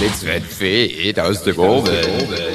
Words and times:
Jetzt 0.00 0.24
wird 0.24 0.44
fehlt 0.44 1.20
aus 1.20 1.42
der 1.42 1.52
Gurve. 1.52 2.49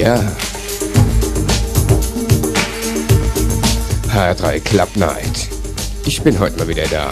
Ja. 0.00 0.18
H3 4.08 4.60
Club 4.60 4.96
Night. 4.96 5.48
Ich 6.06 6.22
bin 6.22 6.38
heute 6.38 6.58
mal 6.58 6.68
wieder 6.68 6.84
da. 6.86 7.10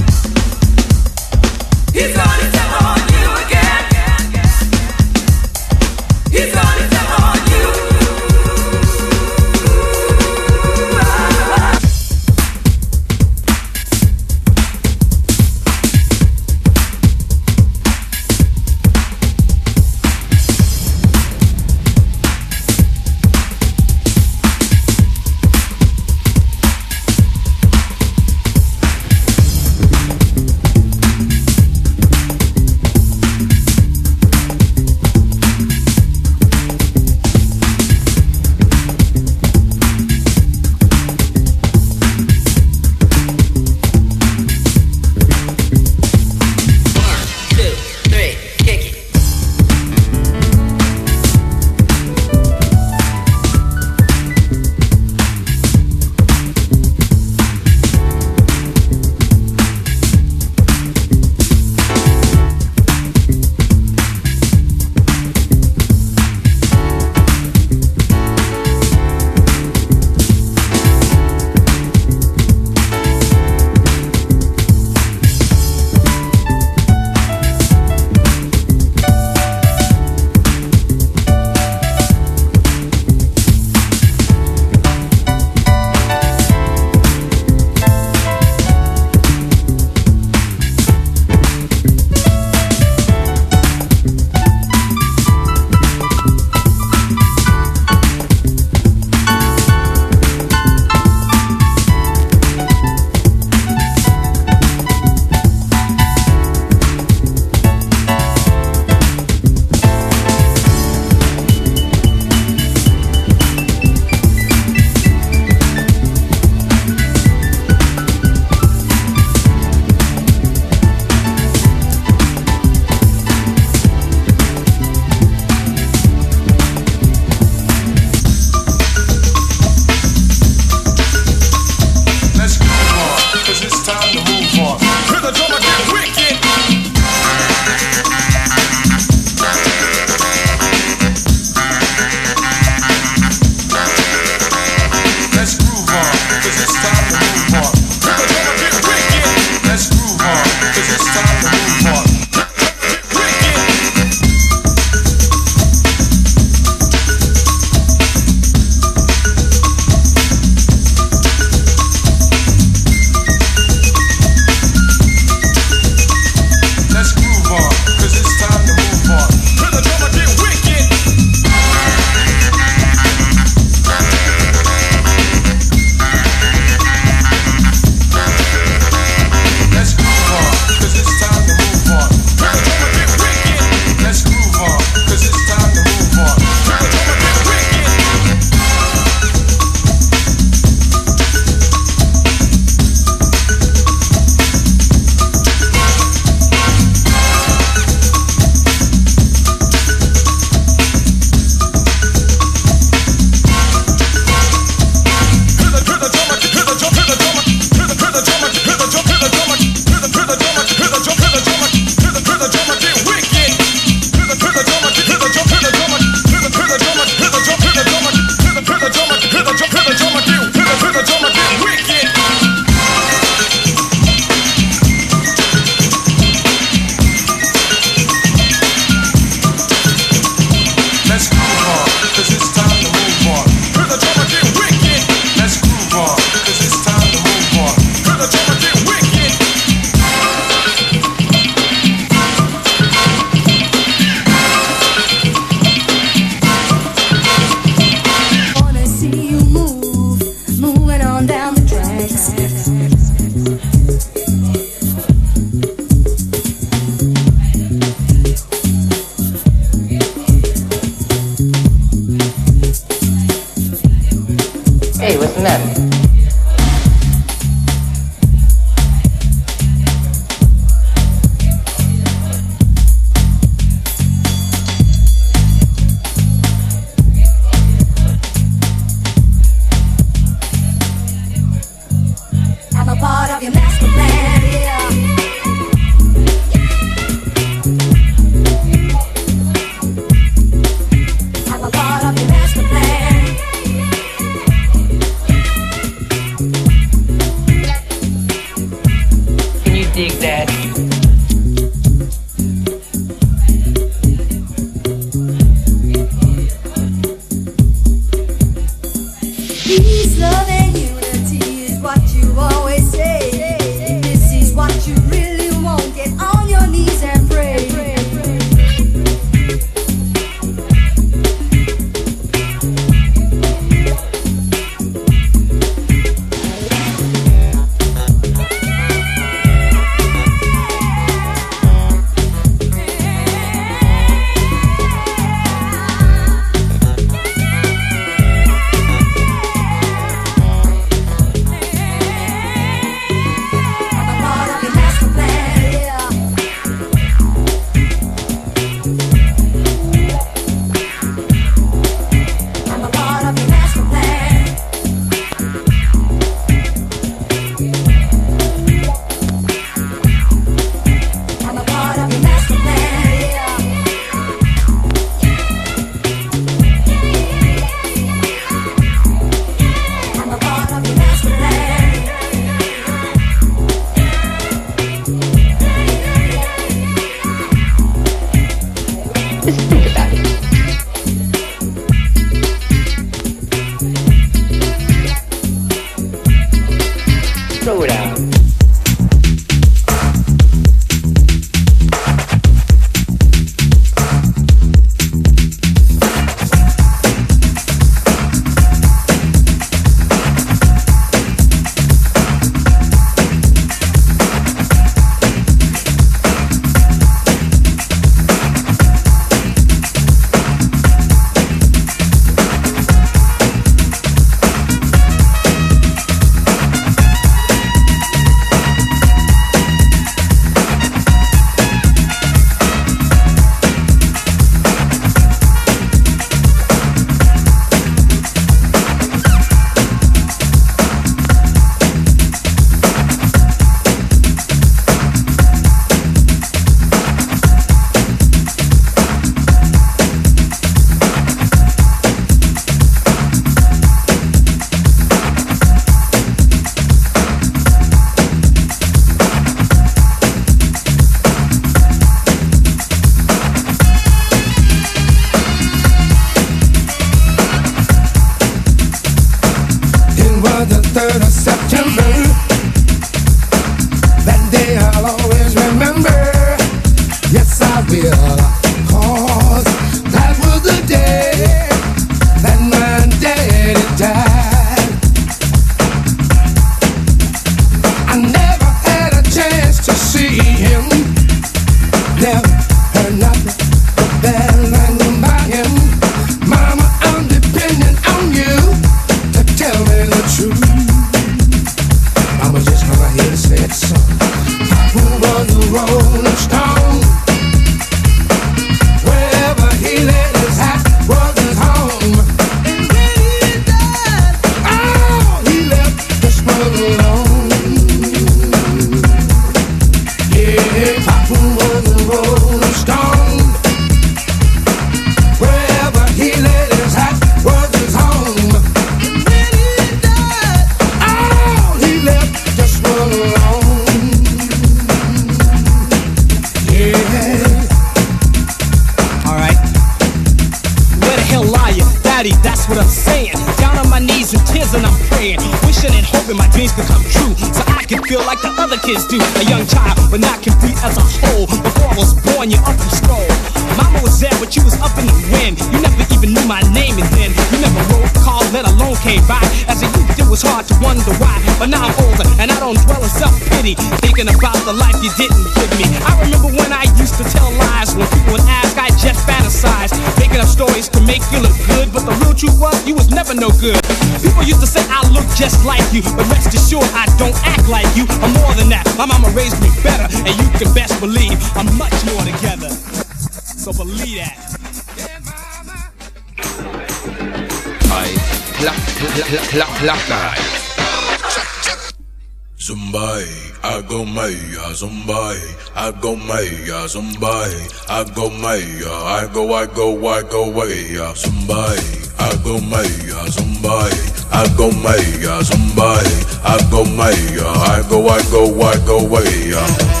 Zumbai, 584.81 585.37
I 585.75 585.91
go 586.01 586.15
maya, 586.15 586.89
somebody, 586.89 587.67
I 587.87 588.03
go 588.15 588.31
maya, 588.31 588.89
I 588.89 589.29
go, 589.31 589.53
I 589.53 589.67
go, 589.67 590.07
I 590.07 590.23
go 590.23 590.49
way, 590.49 590.97
uh, 590.97 591.13
Somebody 591.13 592.01
I 592.17 592.35
go 592.43 592.59
maya, 592.61 593.29
somebody, 593.29 593.95
I 594.31 594.47
go 594.57 594.71
maya, 594.81 595.43
somebody. 595.43 596.09
I 596.43 596.57
go 596.71 596.83
maya, 596.97 597.13
I 597.13 597.85
go, 597.87 598.07
I 598.07 598.21
go, 598.31 598.59
I 598.59 598.85
go 598.87 599.07
way. 599.07 599.53
Uh. 599.53 600.00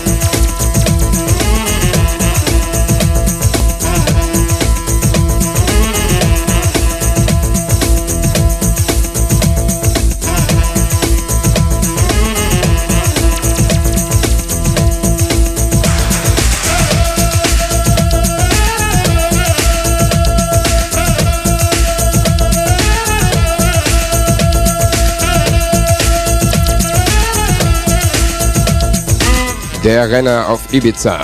Der 29.91 30.09
Renner 30.09 30.47
auf 30.47 30.61
Ibiza. 30.71 31.19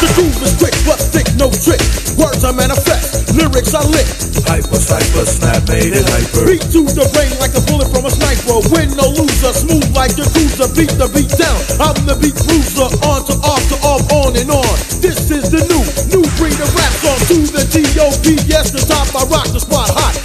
The 0.00 0.08
groove 0.16 0.40
is 0.40 0.56
quick, 0.56 0.72
but 0.88 0.96
thick, 0.96 1.28
no 1.36 1.52
trick. 1.52 1.84
Words 2.16 2.48
I 2.48 2.52
manifest, 2.56 3.36
lyrics 3.36 3.74
I 3.76 3.84
lick. 3.92 4.08
Hyper, 4.48 4.80
cypher, 4.80 5.28
snap, 5.28 5.68
made 5.68 5.92
it 5.92 6.08
hyper. 6.08 6.48
Beat 6.48 6.64
to 6.72 6.88
the 6.96 7.04
brain 7.12 7.28
like 7.44 7.52
a 7.52 7.60
bullet 7.68 7.92
from 7.92 8.08
a 8.08 8.10
sniper. 8.10 8.56
Win 8.72 8.88
no 8.96 9.12
loser, 9.20 9.52
smooth 9.52 9.84
like 9.92 10.16
the 10.16 10.24
cruiser. 10.32 10.72
Beat 10.72 10.96
the 10.96 11.12
beat 11.12 11.28
down. 11.36 11.60
I'm 11.76 12.00
the 12.08 12.16
beat 12.16 12.40
bruiser. 12.48 12.88
On 13.04 13.20
to 13.28 13.36
off 13.44 13.60
to 13.68 13.76
off, 13.84 14.08
on 14.08 14.32
and 14.32 14.48
on. 14.48 14.74
This 15.04 15.28
is 15.28 15.52
the 15.52 15.60
new, 15.68 15.84
new 16.08 16.24
breed 16.40 16.56
of 16.56 16.72
rap 16.72 16.94
song. 17.04 17.20
To 17.28 17.36
the 17.52 17.68
T.O.P. 17.68 18.48
Yes, 18.48 18.72
the 18.72 18.80
top 18.80 19.12
I 19.12 19.28
rock 19.28 19.52
the 19.52 19.60
spot 19.60 19.92
hot. 19.92 20.17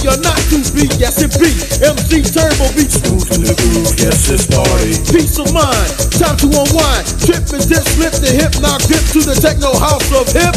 Or 0.00 0.16
not 0.16 0.40
to 0.48 0.56
be, 0.72 0.88
yes 0.96 1.20
it 1.20 1.28
be. 1.36 1.52
MC 1.84 2.22
Turbo 2.24 2.72
beats. 2.72 2.96
smooth 2.96 3.28
to 3.28 3.38
the 3.38 3.52
groove. 3.52 3.92
Yes, 4.00 4.30
it's 4.30 4.46
party. 4.48 4.96
Peace 5.12 5.38
of 5.38 5.52
mind, 5.52 5.92
time 6.16 6.36
to 6.38 6.46
unwind. 6.48 7.04
Trip 7.20 7.44
and 7.52 7.68
dip, 7.68 7.84
slip 7.84 8.14
the 8.16 8.32
hip, 8.32 8.56
knock 8.64 8.80
dip 8.88 9.04
to 9.12 9.20
the 9.20 9.36
techno 9.36 9.76
house 9.76 10.08
of 10.16 10.26
hip. 10.32 10.56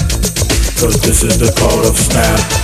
Cause 0.80 0.96
this 1.02 1.24
is 1.24 1.38
the 1.38 1.52
call 1.60 1.86
of 1.86 1.98
snap. 1.98 2.63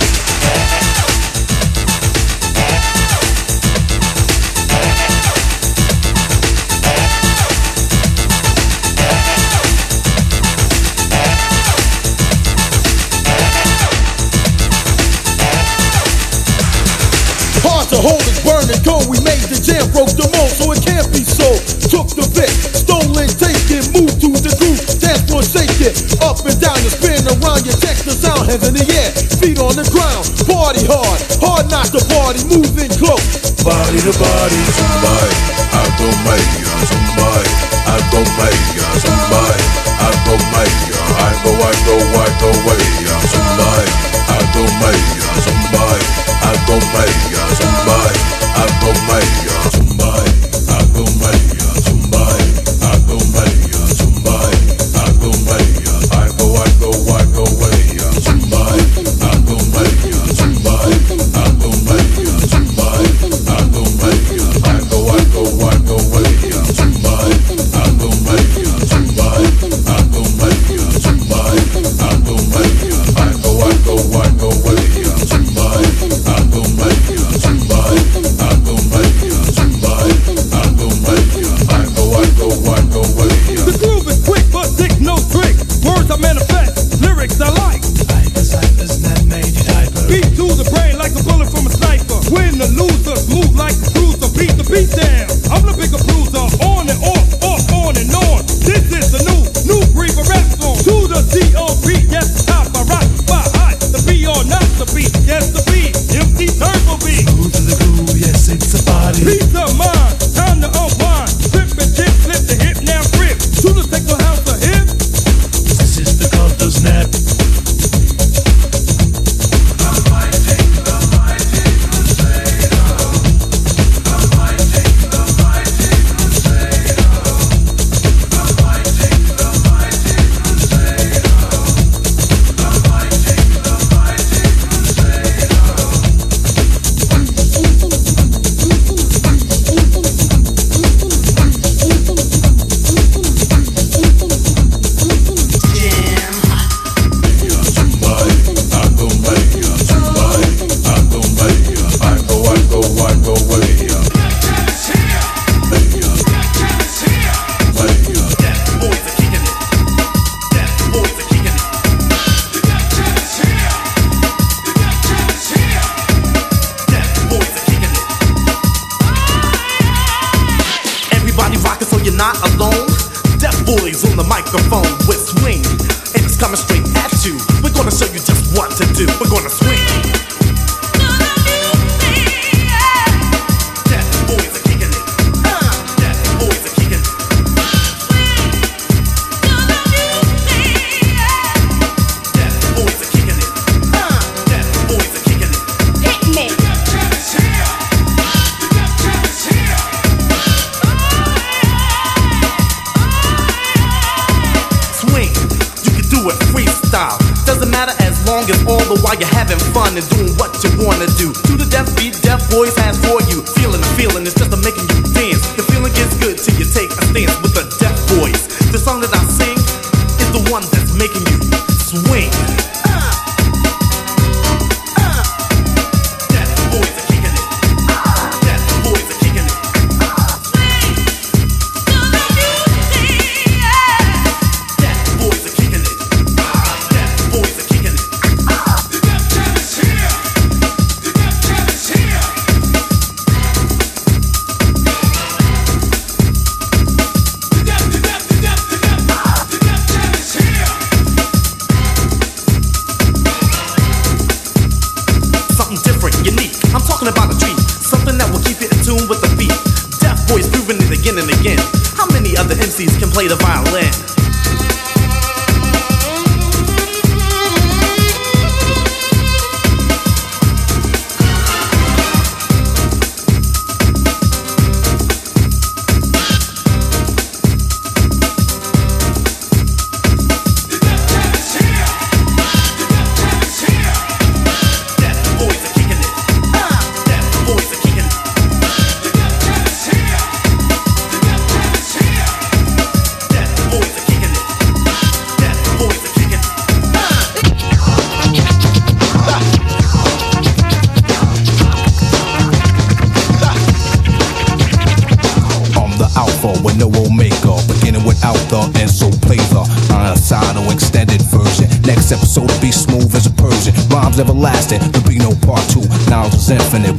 It. 25.80 25.96
Up 26.20 26.36
and 26.44 26.56
down, 26.60 26.76
you 26.84 26.90
spin 26.92 27.24
around, 27.24 27.64
you 27.64 27.72
check 27.80 27.96
the 28.04 28.12
sound, 28.12 28.48
hands 28.48 28.68
in 28.68 28.74
the 28.76 28.84
air, 28.84 29.10
feet 29.40 29.58
on 29.58 29.74
the 29.76 29.86
ground. 29.88 30.24
Party 30.44 30.84
hard, 30.84 31.18
hard 31.40 31.66
not 31.72 31.88
to 31.92 32.00
party, 32.12 32.44
moving 32.48 32.92
close. 33.00 33.24
Body 33.64 34.00
to 34.04 34.12
body, 34.16 34.60
somebody, 34.76 35.36
I 35.72 35.84
go 35.96 36.08
maya, 36.24 36.64
somebody, 36.84 37.50
I 37.88 37.96
go 38.12 38.20
maya, 38.36 38.88
somebody, 39.00 39.64
I 40.00 40.10
go 40.24 40.34
maya, 40.52 40.68
I 41.16 41.32
go, 41.44 41.50
I 41.56 41.72
go, 41.84 41.96
I 41.96 42.28
go, 42.40 42.50
way, 42.68 42.84
somebody, 43.28 43.88
I 44.28 44.40
go 44.52 44.62
maya, 44.80 45.28
somebody, 45.44 46.06
I 46.40 46.52
go 46.68 46.76
maya, 46.92 47.42
somebody, 47.56 48.20
I 48.56 48.64
go 48.80 48.90
maya, 49.08 49.56
somebody, 49.72 49.89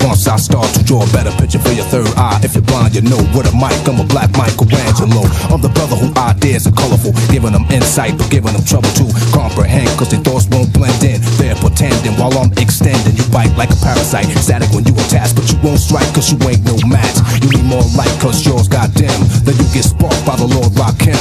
Once 0.06 0.28
I 0.28 0.38
start 0.38 0.70
to 0.78 0.84
draw 0.84 1.02
a 1.02 1.10
better 1.10 1.32
picture 1.42 1.60
for 1.60 1.74
your 1.74 1.86
third 1.90 2.10
eye. 2.18 2.40
If 2.44 2.54
you're 2.54 2.66
blind, 2.66 2.94
you 2.94 3.02
know 3.02 3.22
what 3.34 3.50
a 3.50 3.54
mic. 3.58 3.74
I'm 3.90 4.00
a 4.00 4.06
black 4.06 4.30
Michelangelo. 4.38 5.26
I'm 5.50 5.62
the 5.62 5.74
brother 5.74 5.98
who 5.98 6.14
ideas 6.14 6.68
are 6.68 6.76
colorful. 6.76 7.14
Giving 7.34 7.54
them 7.54 7.66
insight, 7.74 8.18
but 8.18 8.30
giving 8.30 8.54
them 8.54 8.64
trouble 8.66 8.90
to 9.02 9.06
comprehend. 9.34 9.90
Cause 9.98 10.14
their 10.14 10.22
thoughts 10.22 10.46
won't 10.54 10.70
blend 10.74 11.02
in. 11.02 11.22
They're 11.42 11.58
pretending 11.58 12.14
while 12.22 12.34
I'm 12.38 12.54
extending. 12.62 13.18
You 13.18 13.26
bite 13.34 13.54
like 13.58 13.74
a 13.74 13.80
parasite. 13.82 14.30
Static 14.38 14.70
when 14.76 14.86
you 14.86 14.94
attack, 14.94 15.34
but 15.34 15.50
you 15.50 15.58
won't 15.66 15.82
strike 15.82 16.10
cause 16.14 16.30
you 16.30 16.38
ain't 16.46 16.62
no 16.66 16.78
match. 16.86 17.18
You 17.42 17.50
need 17.50 17.66
more 17.66 17.86
light 17.98 18.14
cause 18.22 18.46
yours 18.46 18.70
got 18.70 18.94
dim. 18.94 19.14
Then 19.42 19.58
you 19.58 19.68
get 19.74 19.90
sparked 19.90 20.22
by 20.26 20.38
the 20.38 20.46
Lord 20.46 20.70
Rakim. 20.78 21.18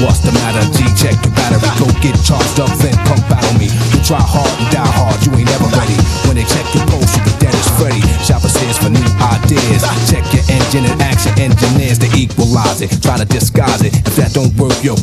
What's 0.00 0.24
the 0.24 0.32
matter? 0.32 0.64
G 0.72 0.88
check 0.96 1.16
your 1.20 1.34
battery. 1.36 1.68
Go 1.76 1.84
get 2.00 2.16
charged 2.24 2.56
up, 2.56 2.72
then 2.80 2.96
come 3.04 3.20
battle 3.28 3.52
me. 3.60 3.68
You 3.92 4.00
try 4.00 4.20
hard 4.20 4.48
and 4.56 4.72
die 4.72 4.88
hard, 4.96 5.20
you 5.26 5.32
ain't 5.36 5.44
never 5.44 5.68
ready. 5.76 5.96
When 6.24 6.40
they 6.40 6.46
check 6.48 6.64
your 6.72 6.86
pulse, 6.88 7.12
you 7.20 7.39
Freddy. 7.80 8.04
Shopper 8.20 8.52
says 8.52 8.76
for 8.76 8.92
new 8.92 9.08
ideas. 9.32 9.80
Check 10.12 10.20
your 10.36 10.44
engine 10.52 10.84
and 10.84 11.00
action 11.00 11.32
engineers 11.40 11.96
to 12.04 12.08
equalize 12.12 12.84
it. 12.84 12.92
Try 13.00 13.16
to 13.16 13.24
disguise 13.24 13.80
it. 13.80 13.96
If 14.04 14.20
that 14.20 14.36
don't 14.36 14.52
work, 14.60 14.76
yo, 14.84 14.96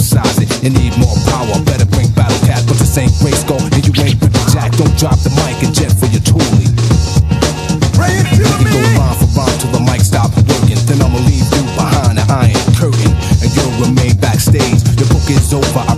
size 0.00 0.40
it. 0.40 0.48
You 0.64 0.72
need 0.72 0.96
more 0.96 1.12
power, 1.28 1.60
better 1.68 1.84
bring 1.84 2.08
battle 2.16 2.40
cat. 2.48 2.64
But 2.64 2.80
this 2.80 2.96
ain't 2.96 3.12
race 3.20 3.44
go, 3.44 3.60
and 3.60 3.84
you 3.84 3.92
ain't 4.00 4.16
Ricky 4.16 4.44
Jack. 4.48 4.72
Don't 4.80 4.96
drop 4.96 5.20
the 5.20 5.28
mic 5.44 5.60
and 5.60 5.76
jet 5.76 5.92
for 5.92 6.08
your 6.08 6.24
toolie. 6.24 6.72
Can 8.00 8.64
go 8.64 8.80
line 8.96 9.16
for 9.20 9.28
line 9.36 9.58
till 9.60 9.70
the 9.76 9.82
mic 9.84 10.00
stop 10.00 10.32
working. 10.32 10.80
Then 10.88 11.04
I'ma 11.04 11.20
leave 11.28 11.44
you 11.52 11.62
behind 11.76 12.16
the 12.16 12.24
iron 12.32 12.56
curtain 12.80 13.12
and 13.44 13.50
you'll 13.52 13.76
remain 13.84 14.16
backstage. 14.16 14.80
The 14.96 15.04
book 15.12 15.28
is 15.28 15.52
over, 15.52 15.84
I 15.84 15.94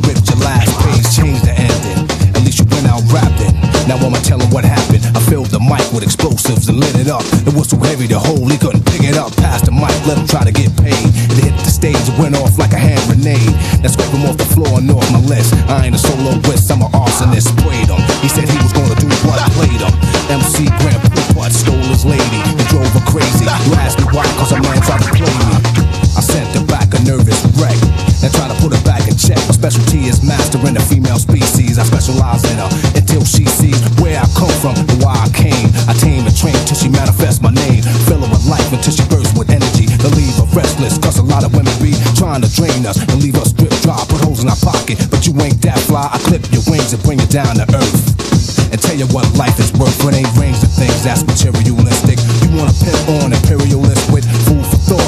explosives 6.05 6.69
and 6.69 6.79
lit 6.79 6.95
it 7.01 7.09
up. 7.09 7.25
It 7.49 7.57
was 7.57 7.67
too 7.73 7.81
heavy 7.81 8.07
to 8.13 8.19
hold, 8.21 8.53
he 8.53 8.59
couldn't 8.61 8.85
pick 8.85 9.03
it 9.03 9.17
up. 9.17 9.33
Past 9.41 9.65
the 9.65 9.73
mic, 9.73 9.97
let 10.05 10.21
him 10.21 10.29
try 10.29 10.45
to 10.45 10.53
get 10.53 10.69
paid. 10.77 11.09
It 11.33 11.49
hit 11.49 11.57
the 11.65 11.73
stage, 11.73 11.97
it 11.97 12.17
went 12.21 12.37
off 12.37 12.61
like 12.61 12.77
a 12.77 12.79
hand 12.79 13.01
grenade. 13.09 13.53
Now 13.81 13.89
scrape 13.89 14.13
him 14.13 14.29
off 14.29 14.37
the 14.37 14.47
floor 14.47 14.79
and 14.79 14.91
off 14.93 15.09
my 15.11 15.25
list. 15.25 15.57
I 15.67 15.89
ain't 15.89 15.97
a 15.97 15.99
solo 15.99 16.37
wist, 16.45 16.71
I'm 16.71 16.85
an 16.85 16.93
arsonist. 16.93 17.49
Sprayed 17.49 17.89
him. 17.89 18.01
He 18.21 18.29
said 18.29 18.45
he 18.47 18.59
was 18.61 18.77
gonna 18.77 18.95
do 19.01 19.09
what 19.25 19.41
I 19.41 19.49
played 19.57 19.81
him. 19.81 19.93
MC 20.29 20.69
Grant 20.85 21.01
Poopart 21.09 21.51
stole 21.57 21.89
his 21.89 22.05
lady 22.05 22.41
and 22.45 22.67
drove 22.69 22.93
her 22.93 23.05
crazy. 23.09 23.49
You 23.49 23.73
asked 23.81 23.99
me 23.99 24.07
why, 24.13 24.29
cause 24.37 24.53
a 24.53 24.61
man 24.61 24.79
tried 24.85 25.03
to 25.03 25.11
play 25.17 25.33
me. 25.33 25.84
I 26.15 26.23
sent 26.23 26.47
her 26.55 26.65
back 26.67 26.95
a 26.95 27.01
nervous 27.03 27.43
wreck. 27.59 27.77
And 28.25 28.33
try 28.33 28.49
to 28.49 28.57
put 28.63 28.73
her 28.73 28.81
back 28.89 29.05
in 29.05 29.19
check. 29.21 29.37
My 29.45 29.53
specialty 29.53 30.09
is 30.09 30.25
mastering 30.25 30.73
the 30.73 30.81
female 30.81 31.21
species. 31.21 31.77
I 31.77 31.85
specialize 31.85 32.41
in 32.49 32.57
her 32.57 32.71
until 32.97 33.21
she 33.21 33.45
sees 33.45 33.77
where 34.01 34.17
I 34.17 34.25
come 34.33 34.55
from 34.65 34.81
and 34.81 34.89
why 35.05 35.13
I 35.13 35.29
came. 35.29 35.69
I 35.85 35.93
tame 35.93 36.25
and 36.25 36.33
train 36.33 36.57
till 36.65 36.79
she 36.79 36.89
manifests 36.89 37.45
my 37.45 37.53
name. 37.53 37.85
Fill 38.09 38.25
her 38.25 38.31
with 38.33 38.49
life 38.49 38.65
until 38.73 38.97
she 38.97 39.05
bursts 39.13 39.37
with 39.37 39.53
energy. 39.53 39.91
To 40.01 40.09
leave 40.17 40.33
her 40.41 40.49
restless, 40.57 40.97
cause 40.97 41.21
a 41.21 41.27
lot 41.27 41.45
of 41.45 41.53
women 41.53 41.75
be 41.85 41.93
trying 42.17 42.41
to 42.41 42.49
drain 42.49 42.89
us 42.89 42.97
and 42.97 43.21
leave 43.21 43.37
us 43.37 43.53
drip 43.53 43.75
dry. 43.85 44.01
Put 44.09 44.25
holes 44.25 44.41
in 44.41 44.49
our 44.49 44.61
pocket, 44.65 44.97
but 45.13 45.29
you 45.29 45.37
ain't 45.45 45.61
that 45.69 45.77
fly. 45.85 46.09
I 46.09 46.17
clip 46.25 46.49
your 46.49 46.65
wings 46.65 46.97
and 46.97 47.03
bring 47.05 47.21
you 47.21 47.29
down 47.29 47.61
to 47.61 47.69
earth 47.77 48.25
and 48.73 48.81
tell 48.81 48.97
you 48.97 49.05
what 49.13 49.29
life 49.37 49.61
is 49.61 49.69
worth. 49.77 50.01
It 50.01 50.17
ain't 50.17 50.33
rings 50.41 50.65
and 50.65 50.73
things 50.73 51.05
that's 51.05 51.29
materialistic. 51.29 52.17
You 52.41 52.57
wanna 52.57 52.73
pimp 52.81 53.21
on 53.21 53.37
imperialist 53.37 54.09
with 54.09 54.25
food 54.49 54.64
for 54.85 55.01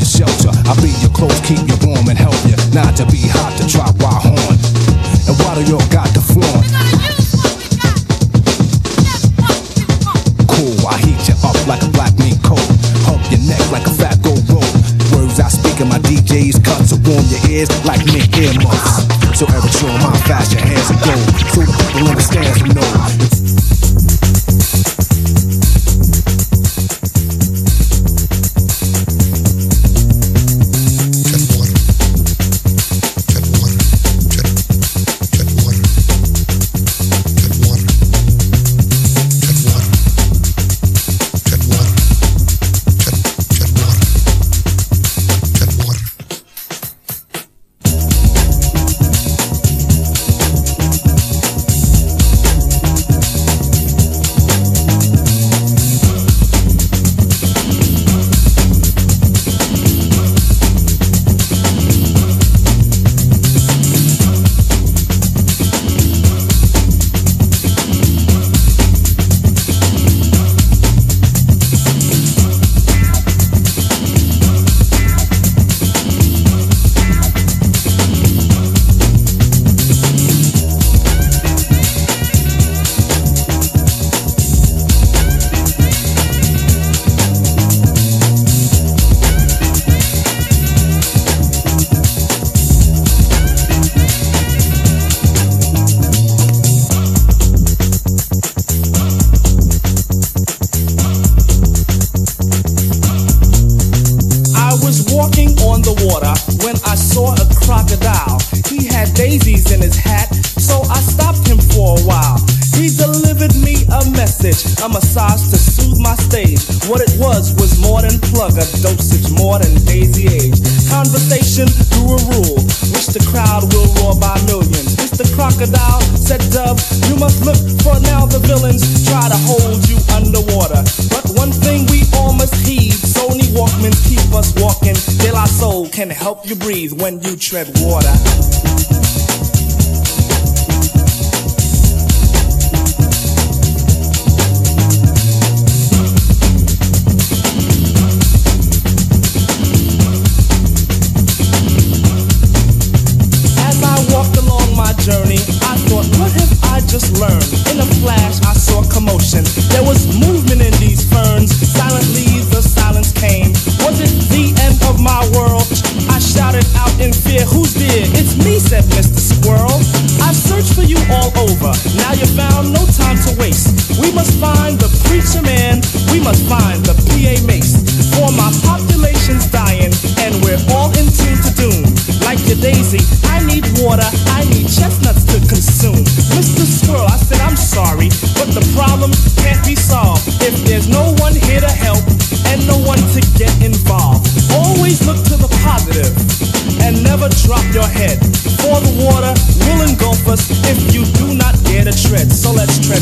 your 0.00 0.06
shelter. 0.06 0.52
I'll 0.68 0.80
be 0.80 0.92
your 1.00 1.10
clothes, 1.10 1.40
keep 1.44 1.60
you 1.66 1.76
warm 1.84 2.08
and 2.08 2.18
help 2.18 2.36
you 2.46 2.56
not 2.72 2.96
to 2.96 3.04
be 3.06 3.20
hot 3.28 3.52
to 3.58 3.64
try 3.66 3.86
wild 4.00 4.24
horn. 4.24 4.56
And 5.28 5.36
what 5.42 5.58
do 5.58 5.62
y'all 5.68 5.84
got 5.90 6.08
to 6.14 6.22
flaunt? 6.22 6.64
Cool, 10.48 10.76
I 10.88 10.96
heat 11.04 11.20
you 11.28 11.36
up 11.44 11.58
like 11.66 11.82
a 11.82 11.90
black 11.92 12.14
meat 12.18 12.38
coat. 12.42 12.62
Hump 13.08 13.22
your 13.30 13.42
neck 13.44 13.62
like 13.72 13.86
a 13.86 13.94
fat 13.94 14.22
gold 14.22 14.42
rope. 14.48 14.64
Words 15.12 15.40
I 15.40 15.48
speak 15.48 15.80
in 15.80 15.88
my 15.88 15.98
DJ's 16.00 16.58
cut 16.60 16.80
to 16.88 16.96
warm 17.04 17.24
your 17.28 17.42
ears 17.50 17.70
like 17.84 18.04
mint 18.06 18.30
earmuffs. 18.38 19.04
So 19.36 19.46
every 19.46 19.70
show 19.70 19.92
my 20.00 20.16
fast 20.24 20.52
your 20.52 20.62
hands 20.62 20.90
are 20.90 21.00
go. 21.04 21.14
So 21.52 21.60
the 21.66 21.74
people 21.92 22.08
understand 22.08 22.56
to 22.58 22.74
know. 22.74 23.19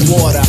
embora 0.08 0.47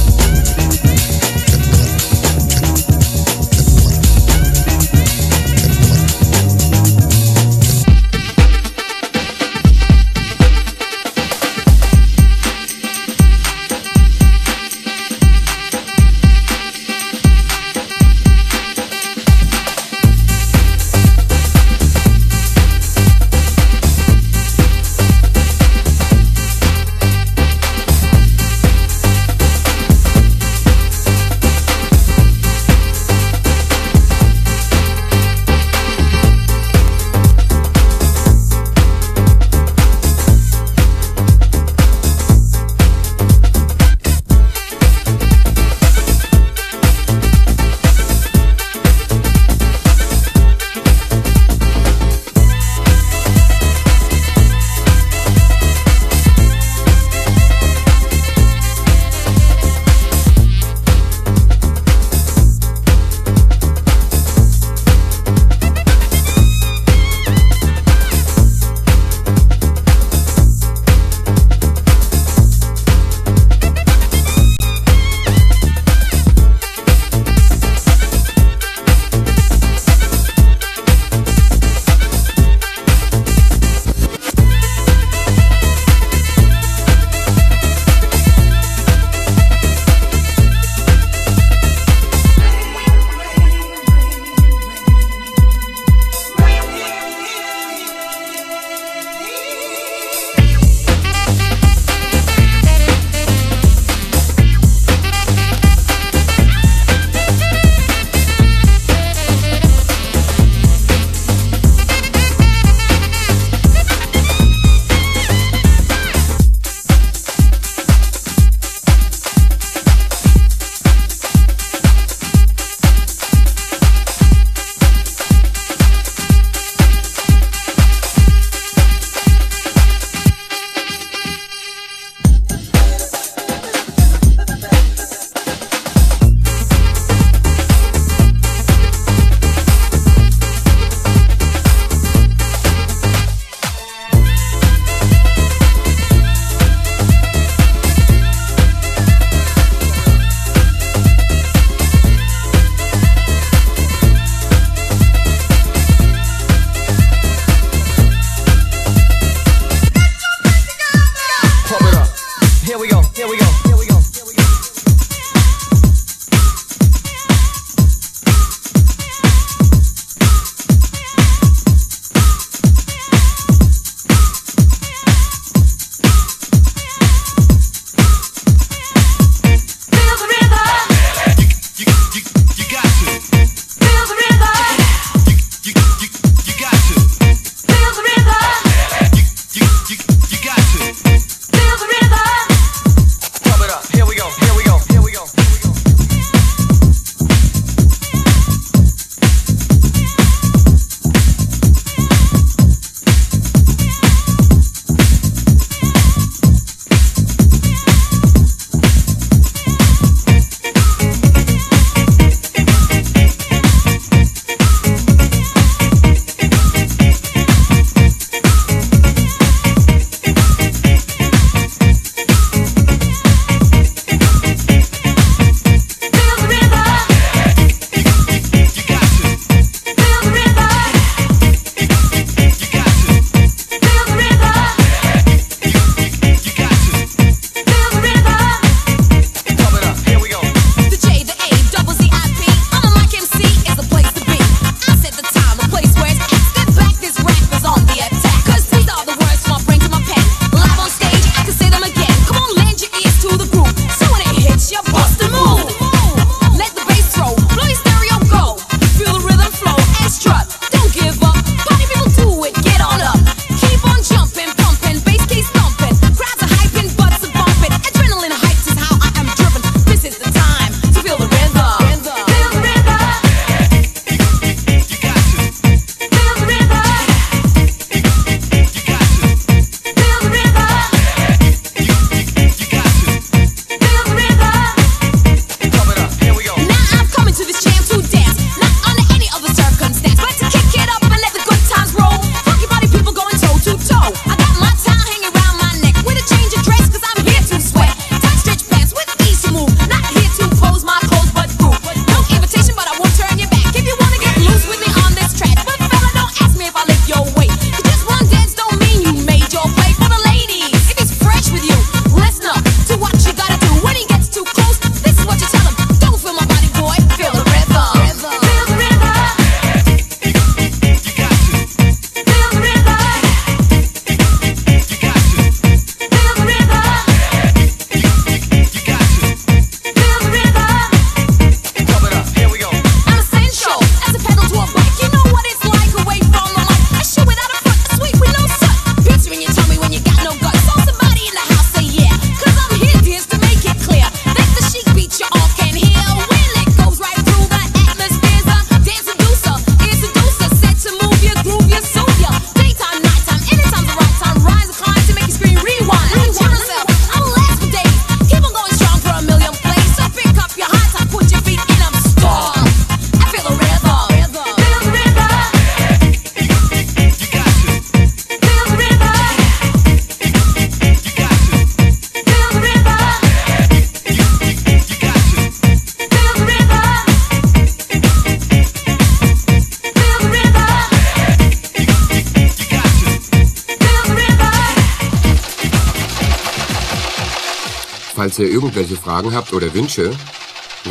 Fragen 389.10 389.34
habt 389.34 389.54
oder 389.54 389.74
Wünsche, 389.74 390.12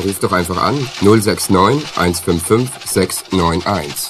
ruft 0.05 0.25
doch 0.25 0.33
einfach 0.33 0.61
an 0.61 0.75
069 1.03 1.97
155 1.97 2.69
691. 2.85 4.08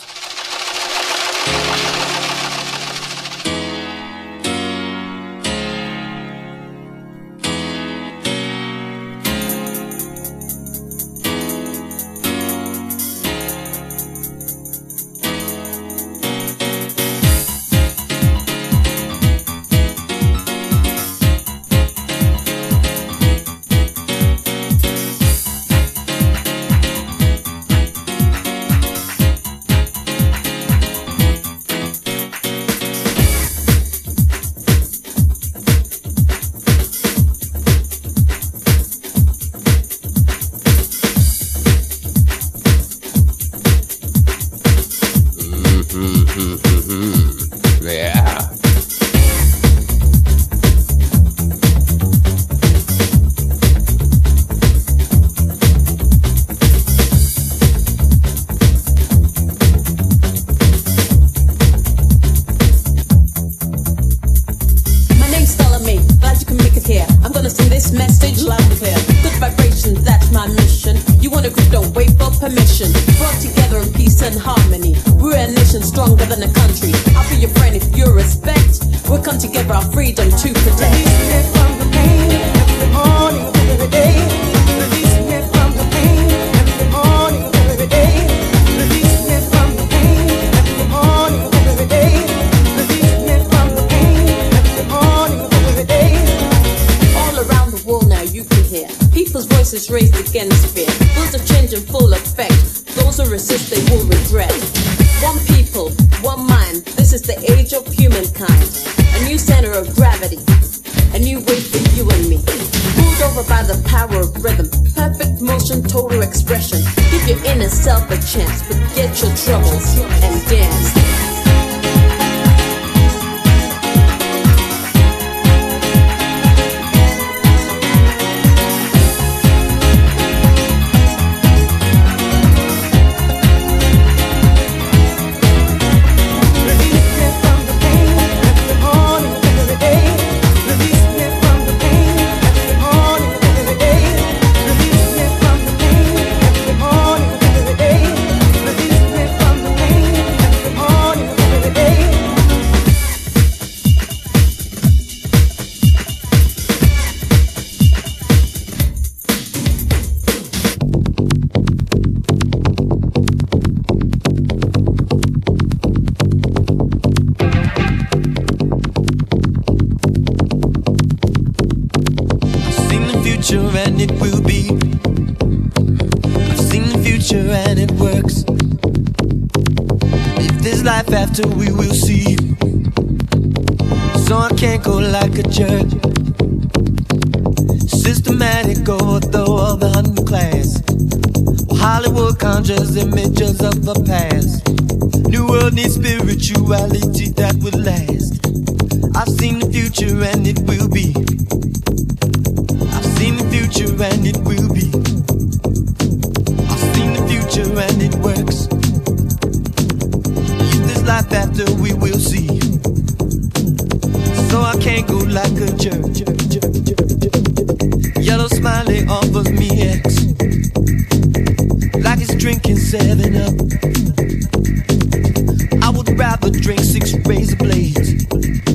drink 226.68 226.80
six 226.80 227.14
razor 227.26 227.57
blades. 227.57 228.67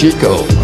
Chico. 0.00 0.59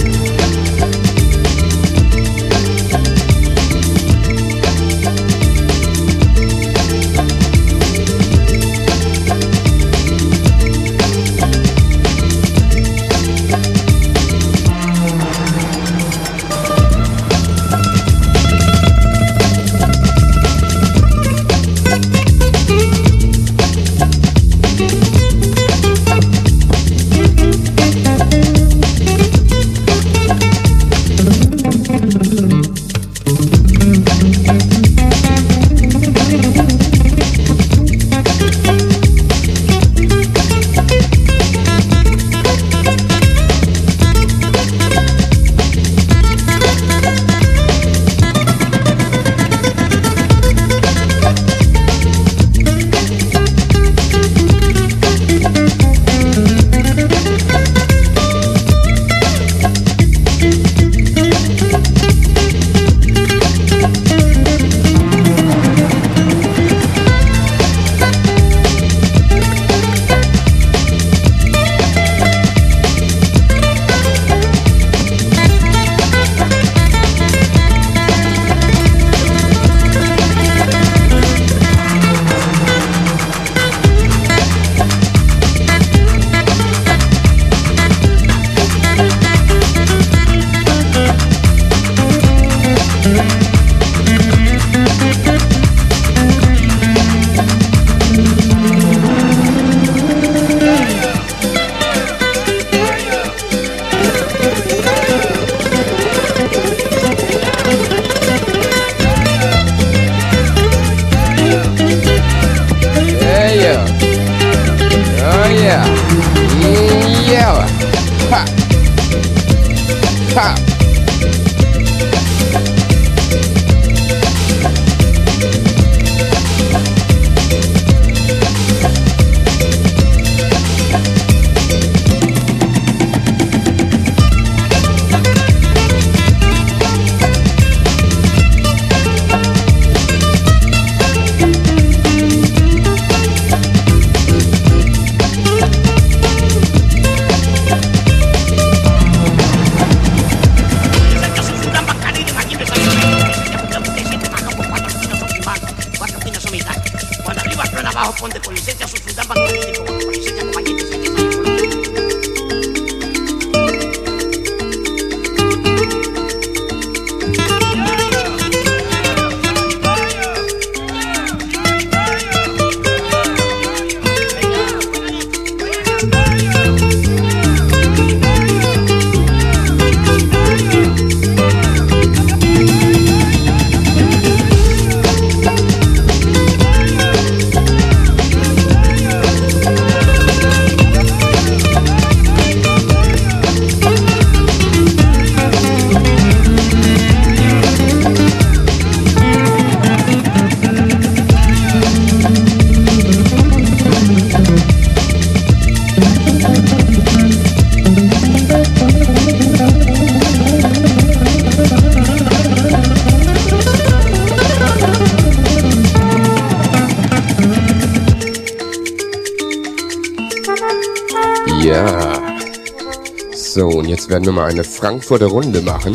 dieser 224.16 224.32
Nummer 224.32 224.44
eine 224.46 224.64
Frankfurter 224.64 225.26
Runde 225.26 225.60
machen. 225.60 225.94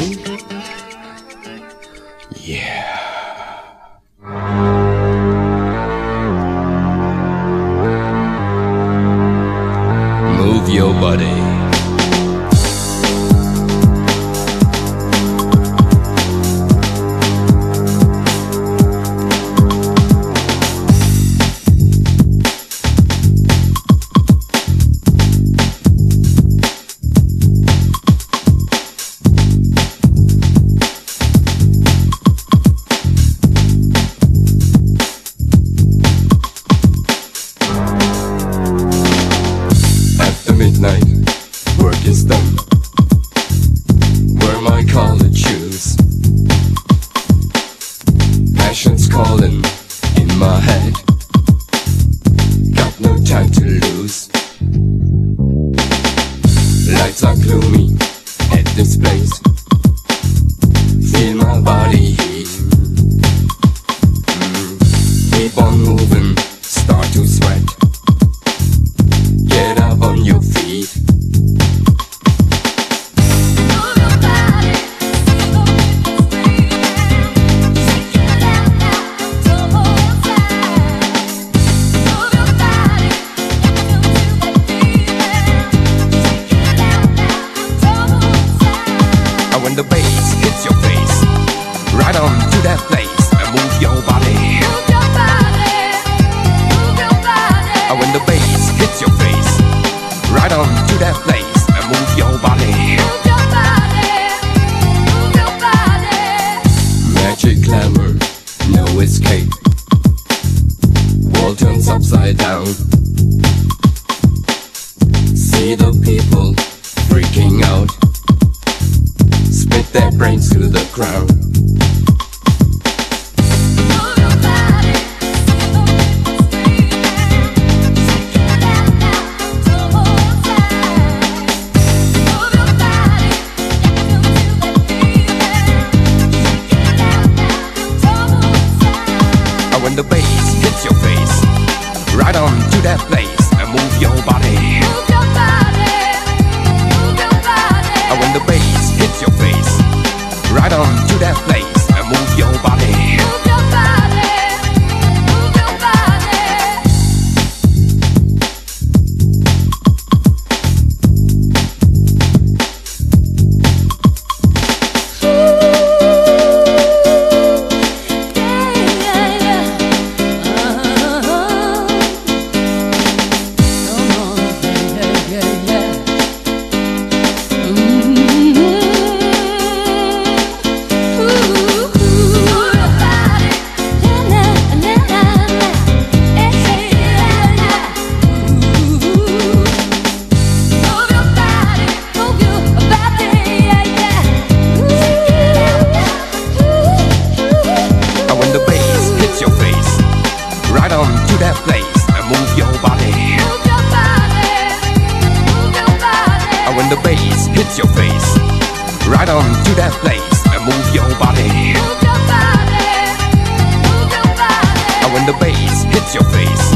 when 215.21 215.33
the 215.33 215.39
bass 215.39 215.83
hits 215.83 216.15
your 216.15 216.23
face. 216.23 216.73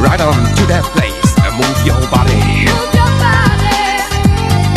Right 0.00 0.20
on 0.20 0.32
to 0.32 0.64
that 0.72 0.84
place 0.96 1.28
and 1.44 1.52
move 1.60 1.78
your 1.84 2.00
body. 2.08 2.32
Move 2.64 2.92
your 2.96 3.12
body. 3.20 4.00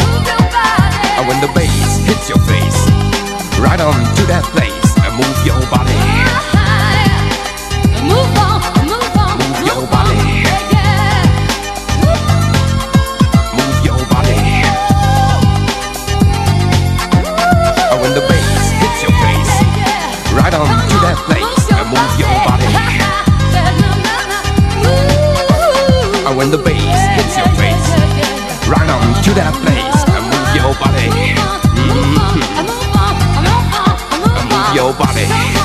Move 0.04 0.28
your 0.28 0.43
body. 0.52 1.08
And 1.16 1.28
when 1.28 1.39
the 1.39 1.52
bass 1.56 2.04
hits 2.04 2.28
your 2.28 2.39
face. 2.43 2.80
Right 3.60 3.80
on 3.80 3.95
to 3.95 4.24
that 4.28 4.43
place 4.52 4.91
and 5.00 5.16
move 5.16 5.39
your 5.45 5.62
body. 5.72 5.88
on 26.50 26.58
the 26.58 26.64
bass, 26.64 26.80
hit 27.16 27.38
your 27.38 27.47
face. 27.58 27.89
Run 28.68 28.89
on 28.89 29.24
to 29.24 29.32
that 29.36 29.54
place 29.62 30.02
and 30.16 30.26
move 30.32 30.50
your 30.56 30.74
body. 30.82 31.10
Mm 31.78 31.91
-hmm. 31.91 32.60
And 32.60 32.68
move 34.50 34.76
your 34.76 34.93
body. 34.93 35.59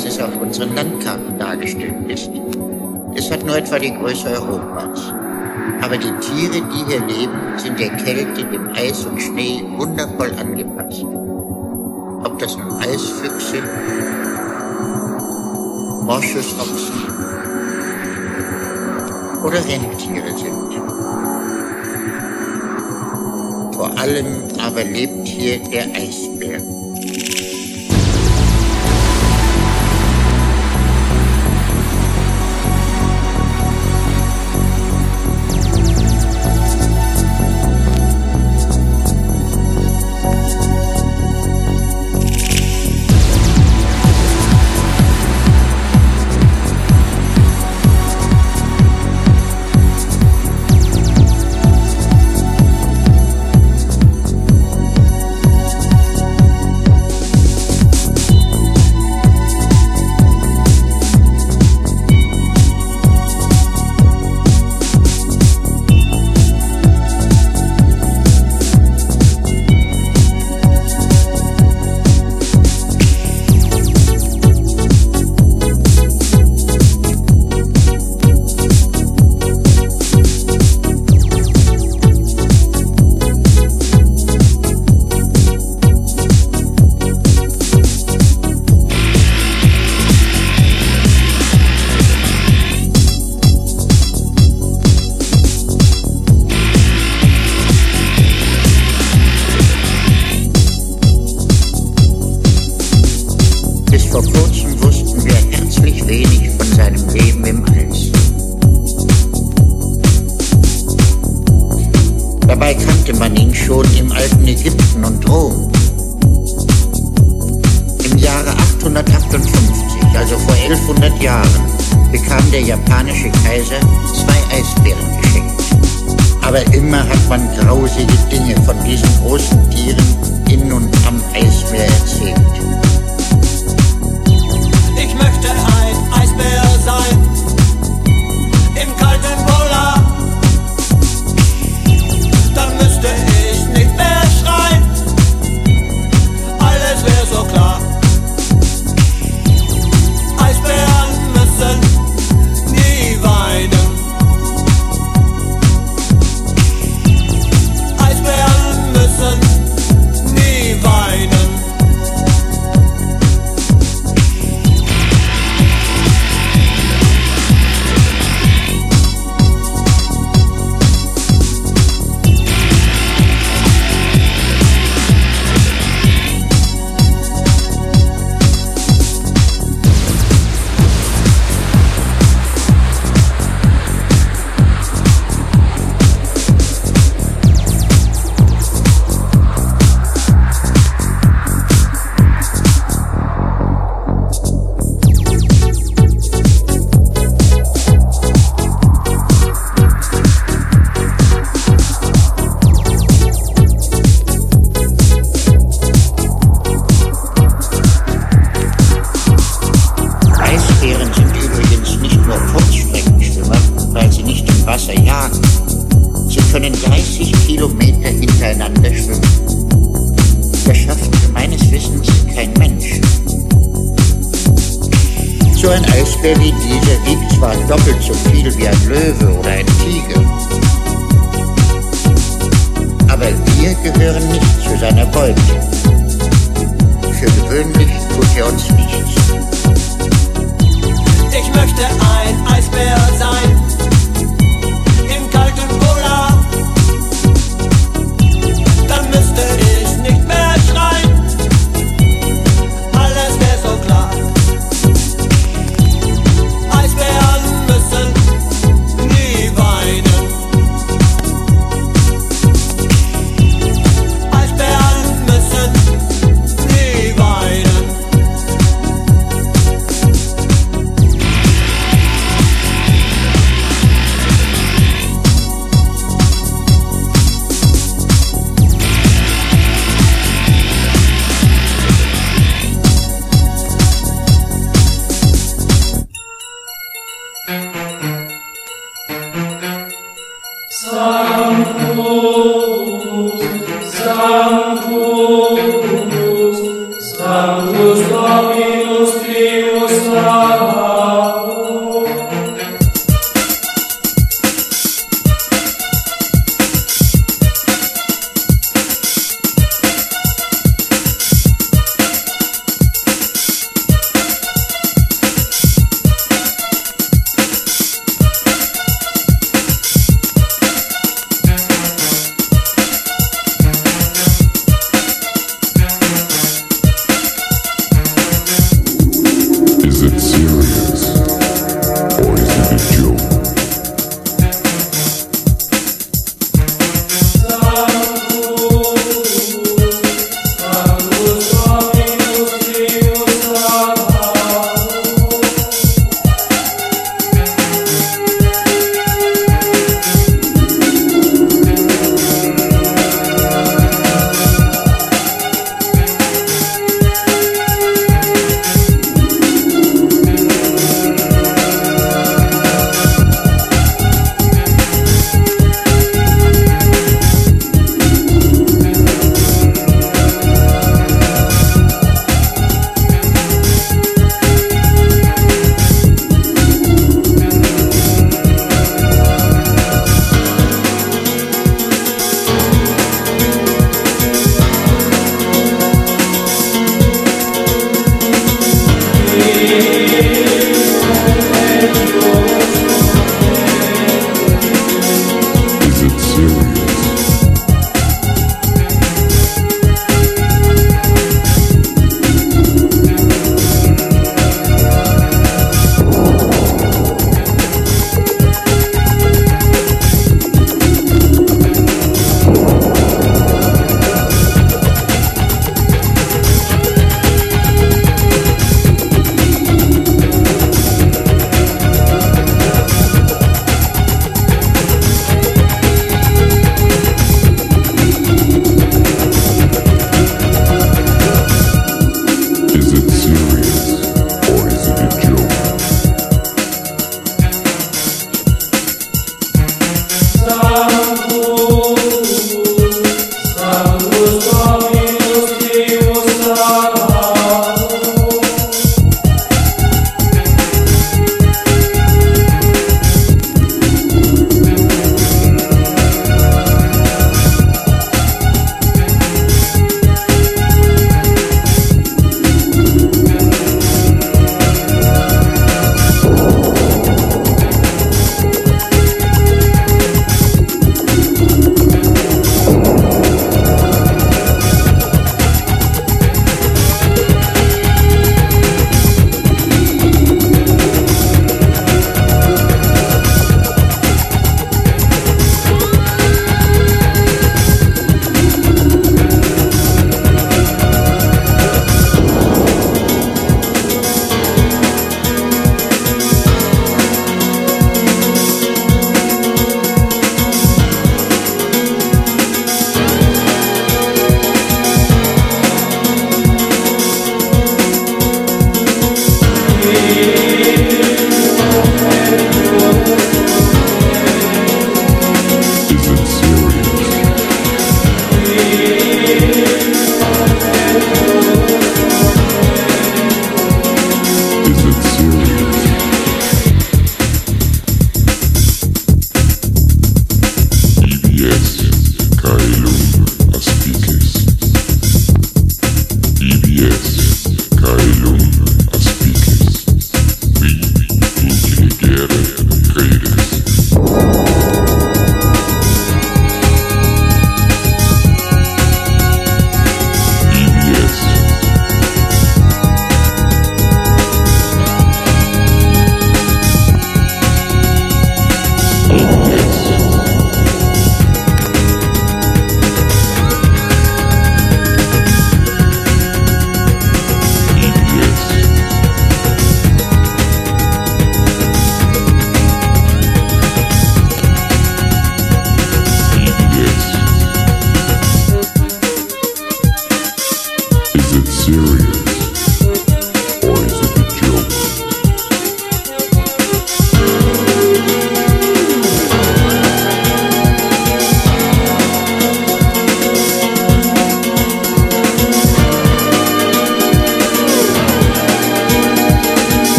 als 0.00 0.14
es 0.14 0.20
auf 0.22 0.34
unseren 0.40 0.74
Landkarten 0.74 1.38
dargestellt 1.38 2.08
ist. 2.08 2.30
Es 3.14 3.30
hat 3.30 3.44
nur 3.44 3.56
etwa 3.56 3.78
die 3.78 3.92
Größe 3.92 4.28
Europas. 4.28 5.12
Aber 5.82 5.98
die 5.98 6.12
Tiere, 6.20 6.62
die 6.72 6.84
hier 6.86 7.00
leben, 7.00 7.38
sind 7.58 7.78
der 7.78 7.90
Kälte, 7.90 8.44
dem 8.44 8.70
Eis 8.74 9.04
und 9.04 9.20
Schnee 9.20 9.62
wundervoll 9.76 10.32
angepasst. 10.40 11.04
Ob 12.24 12.38
das 12.38 12.56
nun 12.56 12.72
Eisfüchse, 12.78 13.62
Moschusochsen 16.04 17.02
oder 19.44 19.58
Rentiere 19.58 20.38
sind. 20.38 20.80
Vor 23.74 23.98
allem 23.98 24.44
aber 24.64 24.84
lebt 24.84 25.28
hier 25.28 25.58
der 25.58 25.84
Eis. 25.94 26.29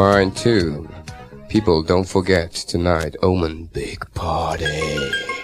fine 0.00 0.30
too. 0.30 0.88
People 1.50 1.82
don't 1.82 2.08
forget 2.08 2.52
tonight, 2.52 3.16
Omen 3.22 3.66
Big 3.66 4.02
Party. 4.14 5.39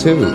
Too. 0.00 0.29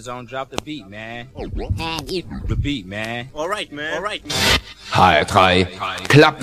Zone, 0.00 0.24
drop 0.26 0.50
the 0.50 0.60
beat, 0.62 0.86
man. 0.88 1.28
The 1.34 2.56
beat, 2.60 2.86
man. 2.86 3.28
All 3.34 3.48
right, 3.48 3.70
man. 3.72 3.94
All 3.94 4.02
right, 4.02 4.26
man. 4.26 4.58
HR3 4.90 6.08
Club 6.08 6.40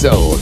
to 0.00 0.39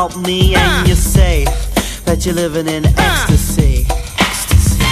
about 0.00 0.16
me 0.26 0.54
and 0.54 0.86
uh. 0.86 0.88
you 0.88 0.94
say 0.94 1.44
that 2.04 2.24
you're 2.24 2.34
living 2.34 2.66
in 2.66 2.86
uh. 2.86 2.92
ecstasy. 2.96 3.84
Ecstasy. 4.18 4.82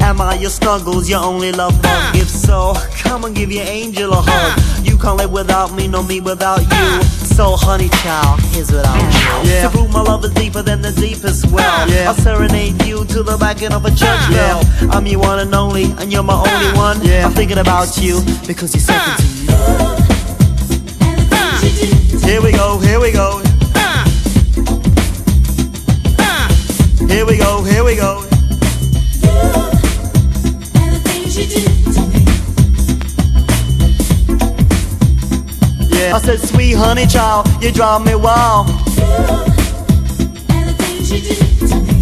Am 0.00 0.20
I 0.20 0.36
your 0.40 0.50
snuggles, 0.50 1.10
your 1.10 1.20
only 1.20 1.50
love 1.50 1.76
uh. 1.78 1.82
bug? 1.82 2.16
If 2.16 2.28
so, 2.28 2.74
come 3.02 3.24
and 3.24 3.34
give 3.34 3.50
your 3.50 3.64
angel 3.64 4.12
a 4.12 4.22
hug. 4.22 4.86
You 4.86 4.96
can't 4.98 5.16
live 5.16 5.32
without 5.32 5.74
me, 5.74 5.88
no 5.88 6.02
me 6.04 6.20
without 6.20 6.60
you. 6.60 7.02
So, 7.38 7.56
honey 7.56 7.88
child, 8.02 8.40
here's 8.52 8.70
what 8.70 8.86
I'll 8.86 9.44
do. 9.44 9.62
To 9.62 9.68
prove 9.70 9.92
my 9.92 10.02
love 10.02 10.24
is 10.24 10.32
deeper 10.32 10.62
than 10.62 10.80
the 10.80 10.92
deepest 10.92 11.50
well, 11.50 12.08
I'll 12.08 12.14
serenade 12.14 12.84
you 12.84 13.04
to 13.04 13.22
the 13.22 13.36
backing 13.36 13.72
of 13.72 13.84
a 13.84 13.90
church 13.90 14.24
bell. 14.30 14.62
I'm 14.90 15.06
your 15.06 15.20
one 15.20 15.40
and 15.40 15.54
only, 15.54 15.90
and 15.98 16.12
you're 16.12 16.22
my 16.22 16.34
only 16.34 16.78
one. 16.78 17.02
Yeah. 17.02 17.26
I'm 17.26 17.32
thinking 17.32 17.58
about 17.58 17.98
you 17.98 18.20
because 18.46 18.74
you're 18.74 18.80
second 18.80 19.18
to 19.18 19.27
said, 36.36 36.46
sweet 36.46 36.74
honey 36.74 37.06
child, 37.06 37.48
you 37.62 37.72
drive 37.72 38.04
me 38.04 38.14
wild. 38.14 38.68
And 40.50 40.68
the 40.68 40.74
things 40.76 41.10
you 41.10 41.20
do 41.24 41.34
to 41.68 41.76
me. 41.80 41.94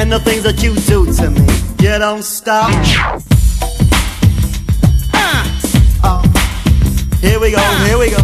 And 0.00 0.10
the 0.10 0.18
things 0.20 0.44
that 0.44 0.62
you 0.62 0.74
do 0.74 1.12
to 1.12 1.30
me, 1.30 1.44
you 1.84 1.98
don't 1.98 2.24
stop. 2.24 2.70
Uh, 5.12 5.44
oh. 6.04 6.22
here 7.20 7.38
we 7.38 7.50
go, 7.50 7.58
uh. 7.60 7.84
here 7.84 7.98
we 7.98 8.08
go. 8.08 8.22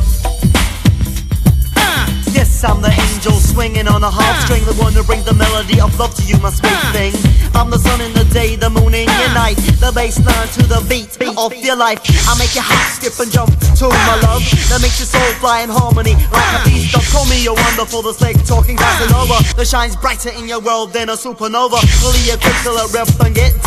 Uh. 1.77 2.07
Yes, 2.33 2.65
I'm 2.65 2.81
the 2.81 2.89
angel 2.89 3.33
swinging 3.33 3.89
on 3.89 4.03
a 4.03 4.11
harp 4.11 4.37
uh. 4.39 4.45
string, 4.47 4.65
the 4.65 4.73
one 4.83 4.95
who 4.95 5.03
brings 5.05 5.25
the 5.27 5.35
melody 5.35 5.81
of 5.83 5.99
love 5.99 6.15
to 6.15 6.23
you, 6.23 6.39
my 6.39 6.49
sweet 6.49 6.81
thing. 6.97 7.13
I'm 7.55 7.69
the 7.69 7.79
sun 7.79 8.01
in 8.01 8.15
the 8.15 8.25
day, 8.33 8.57
the 8.57 8.71
moon 8.71 8.95
in 8.95 9.07
your 9.21 9.35
night, 9.35 9.57
the 9.85 9.93
bass 9.95 10.19
line 10.25 10.49
to 10.49 10.63
the 10.63 10.81
beat 10.89 11.14
of 11.39 11.55
your 11.57 11.77
life. 11.77 12.01
I 12.29 12.37
make 12.39 12.55
you 12.55 12.63
hop, 12.63 12.85
skip 12.93 13.19
and 13.19 13.31
jump 13.31 13.51
to 13.81 13.89
my 13.89 14.17
love 14.23 14.45
that 14.69 14.79
makes 14.83 15.01
your 15.01 15.09
soul 15.09 15.33
fly 15.41 15.63
in 15.63 15.71
harmony 15.71 16.15
like 16.31 16.51
a 16.55 16.61
beast. 16.69 16.93
Don't 16.93 17.07
call 17.11 17.27
me 17.27 17.47
a 17.47 17.55
wonderful, 17.55 18.03
the 18.03 18.13
slick 18.13 18.37
talking 18.45 18.77
Casanova 18.77 19.41
that 19.57 19.67
shines 19.67 19.97
brighter 19.97 20.31
in 20.31 20.47
your 20.47 20.61
world 20.61 20.93
than 20.93 21.09
a 21.09 21.17
supernova. 21.17 21.81
Fully 21.99 22.29
equipped 22.29 22.63
to 22.65 22.73
let 22.73 22.93
rip 22.93 23.09
and 23.25 23.35
get 23.35 23.53
down. 23.53 23.55
You 23.55 23.63
can 23.63 23.64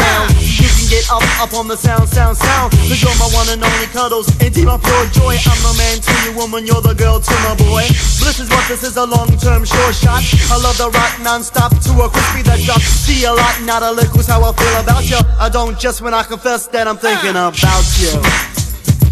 get 0.90 1.06
up, 1.12 1.24
up 1.40 1.54
on 1.54 1.68
the 1.68 1.76
sound, 1.76 2.08
sound, 2.10 2.38
sound. 2.38 2.72
Cause 2.88 3.00
you're 3.02 3.16
my 3.20 3.28
one 3.36 3.48
and 3.52 3.64
only 3.64 3.88
cuddles, 3.92 4.28
indeed 4.42 4.66
my 4.66 4.80
pure 4.80 5.06
joy. 5.12 5.36
I'm 5.36 5.60
the 5.64 5.74
man 5.78 6.00
to 6.00 6.14
you, 6.24 6.32
woman, 6.36 6.66
you're 6.66 6.82
the 6.82 6.96
girl 6.96 7.20
to 7.20 7.36
my 7.44 7.56
boy. 7.56 7.88
Bliss 8.20 8.40
is 8.40 8.50
what 8.50 8.66
this 8.68 8.84
is 8.84 8.98
a 8.98 9.06
long 9.06 9.28
term 9.38 9.64
sure 9.64 9.94
shot. 9.94 10.24
I 10.50 10.58
love 10.58 10.78
the 10.78 10.90
rock 10.90 11.14
non 11.22 11.44
stop 11.44 11.72
to 11.72 11.92
a 12.02 12.10
crispy 12.10 12.42
that 12.48 12.60
drop. 12.64 12.82
See 12.82 13.26
a 13.26 13.34
lot, 13.34 13.56
not 13.64 13.84
a 13.84 13.92
lick, 13.92 14.14
was 14.14 14.28
how 14.28 14.44
I 14.44 14.52
feel 14.56 14.76
about 14.80 15.04
you. 15.10 15.20
I 15.40 15.50
don't 15.50 15.78
just 15.78 16.02
when 16.02 16.14
I 16.14 16.24
confess 16.24 16.68
that 16.68 16.88
I'm 16.88 16.98
thinking 16.98 17.36
about 17.36 17.86
you. 18.00 18.16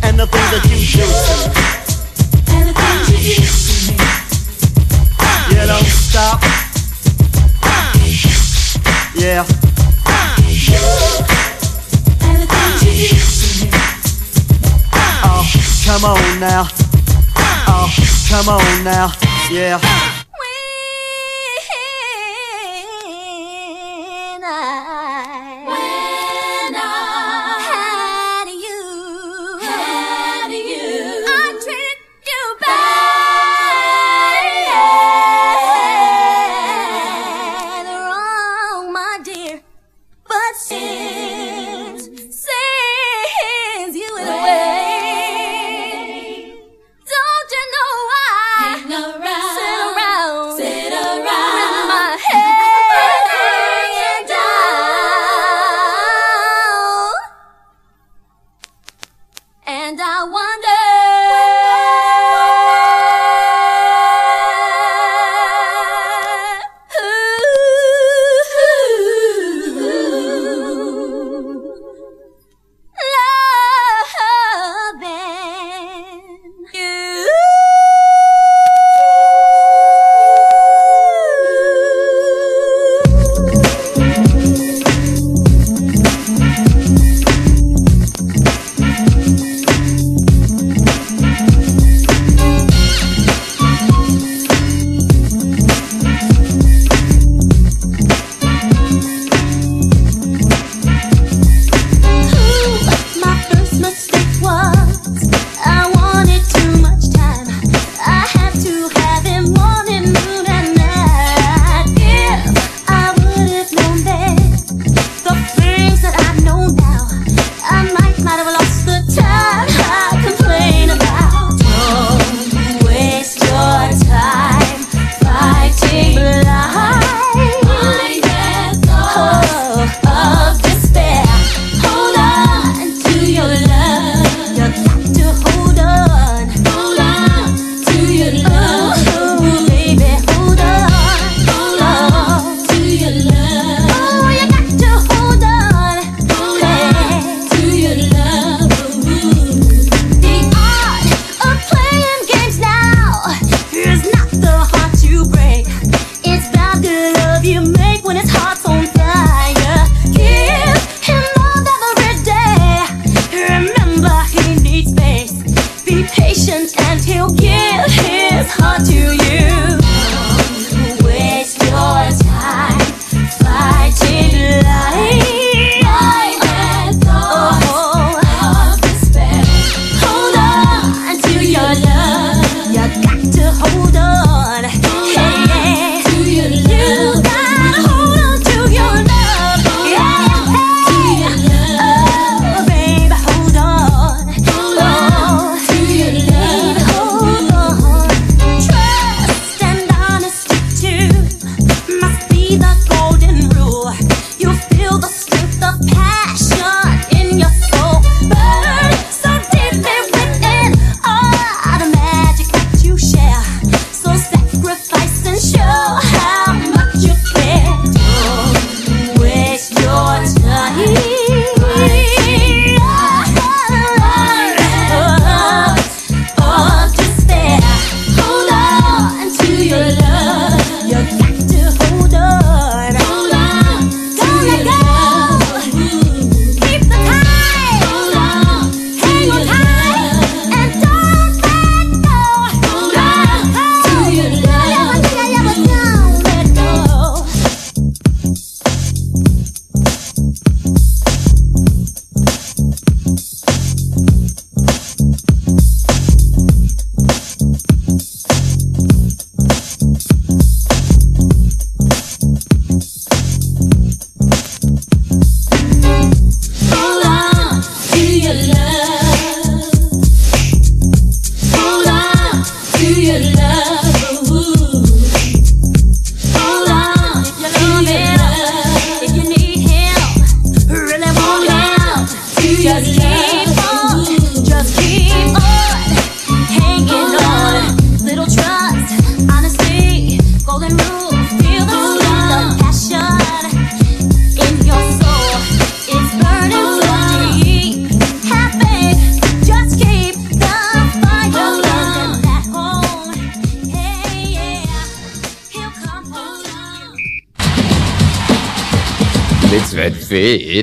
And 0.04 0.20
the 0.20 0.28
things 0.28 0.50
that 0.52 0.64
you 0.70 0.80
do 0.80 1.65
come 16.06 16.18
on 16.18 16.40
now. 16.40 16.68
Oh, 17.68 17.92
come 18.30 18.50
on 18.50 18.84
now. 18.84 19.12
Yeah. 19.50 20.05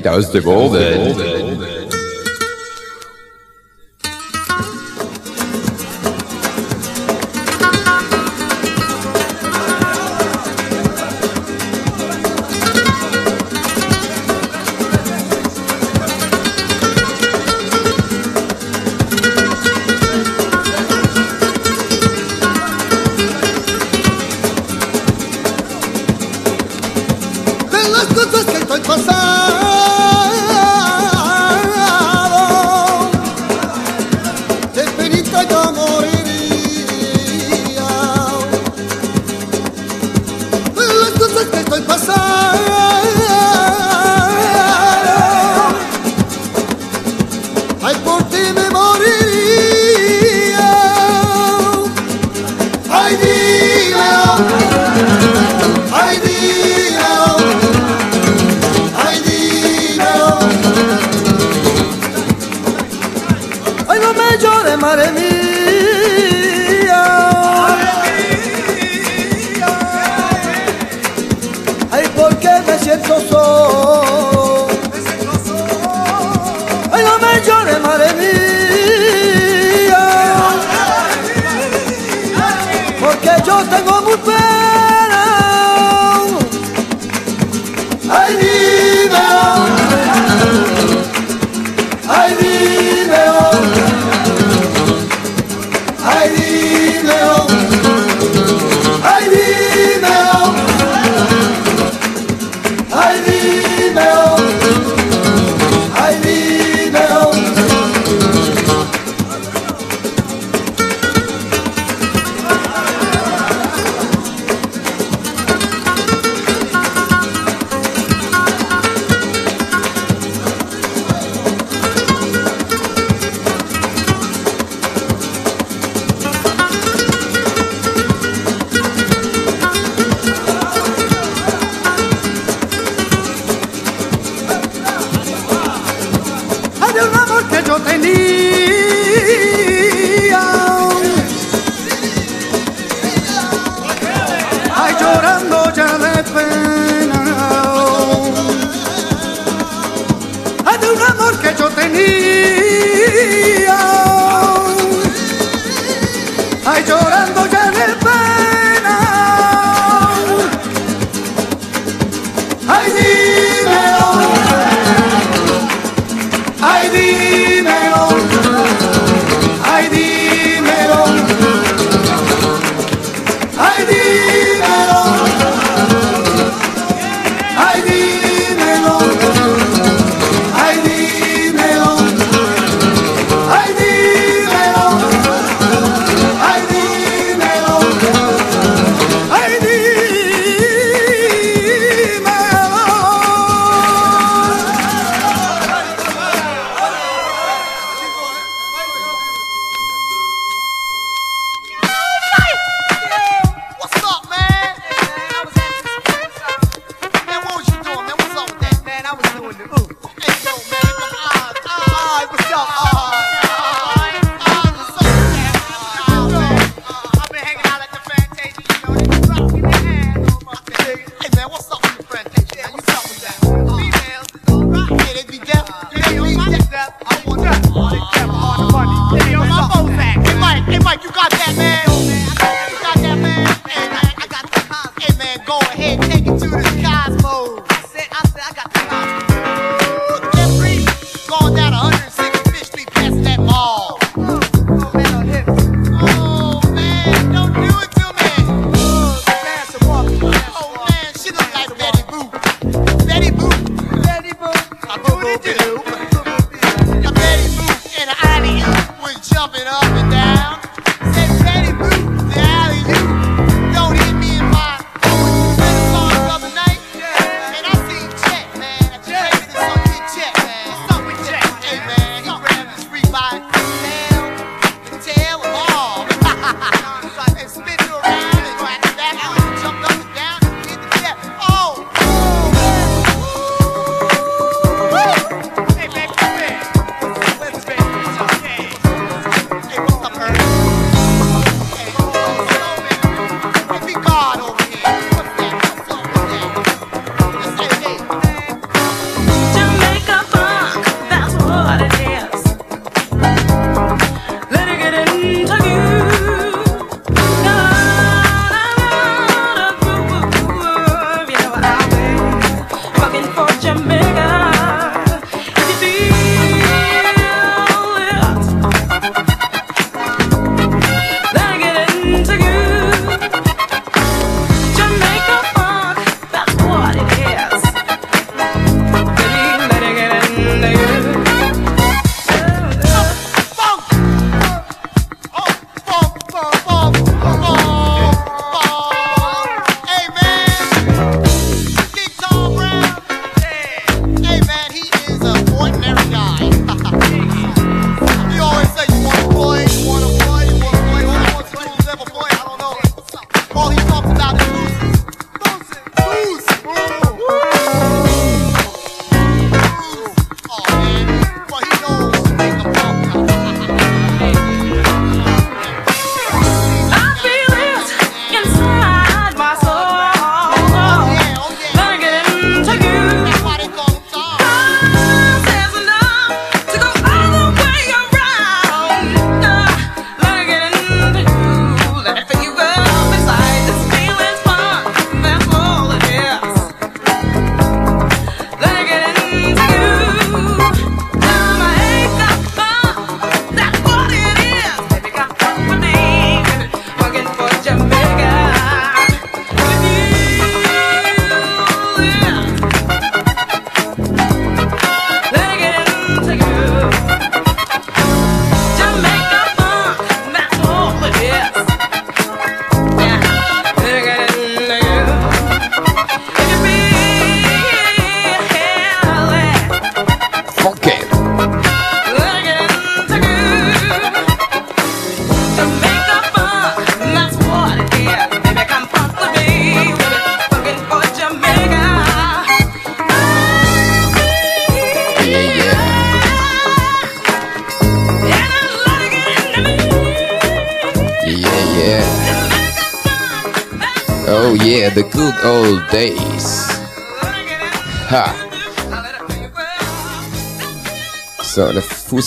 Aus 0.07 0.31
dem 0.31 0.47
Omen. 0.47 0.79
de 0.79 1.02
Ay, 53.13 53.42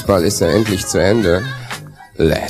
Fußball 0.06 0.24
ist 0.24 0.40
ja 0.40 0.46
endlich 0.46 0.86
zu 0.86 1.02
Ende. 1.02 1.42
Let's 2.16 2.45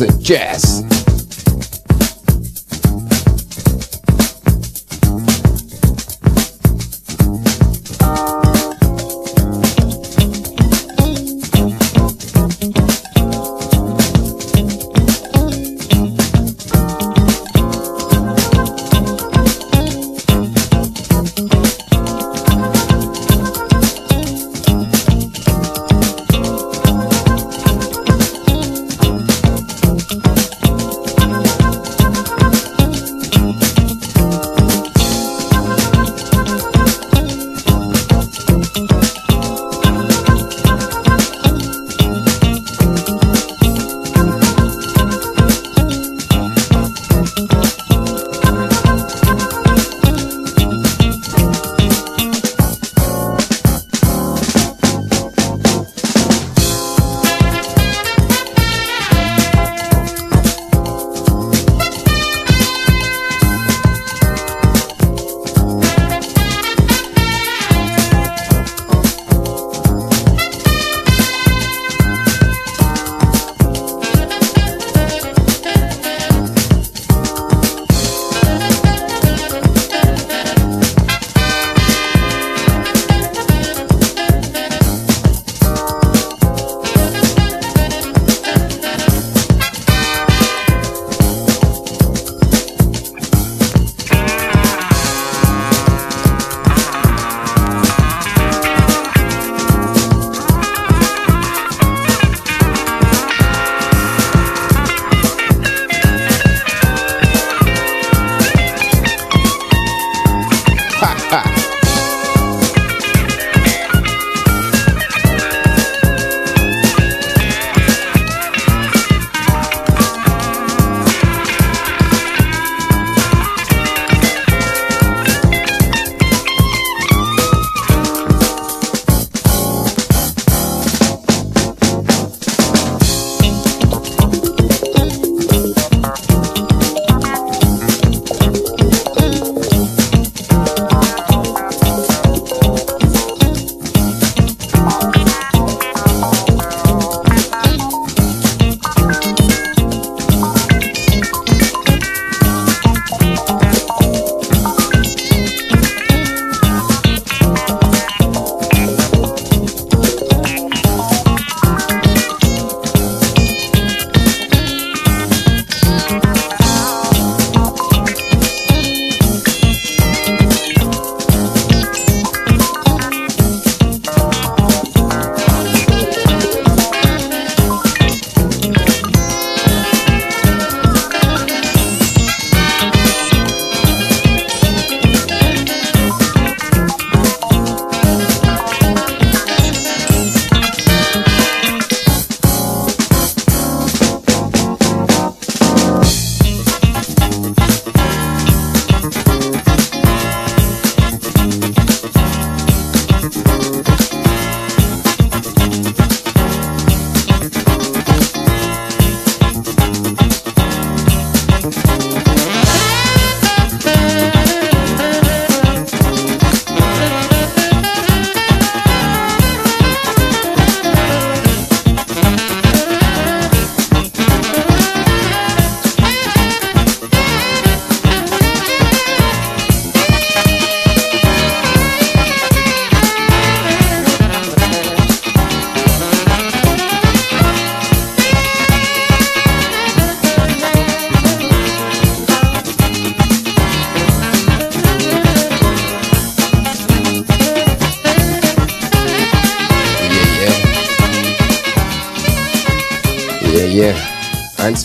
it 0.00 0.95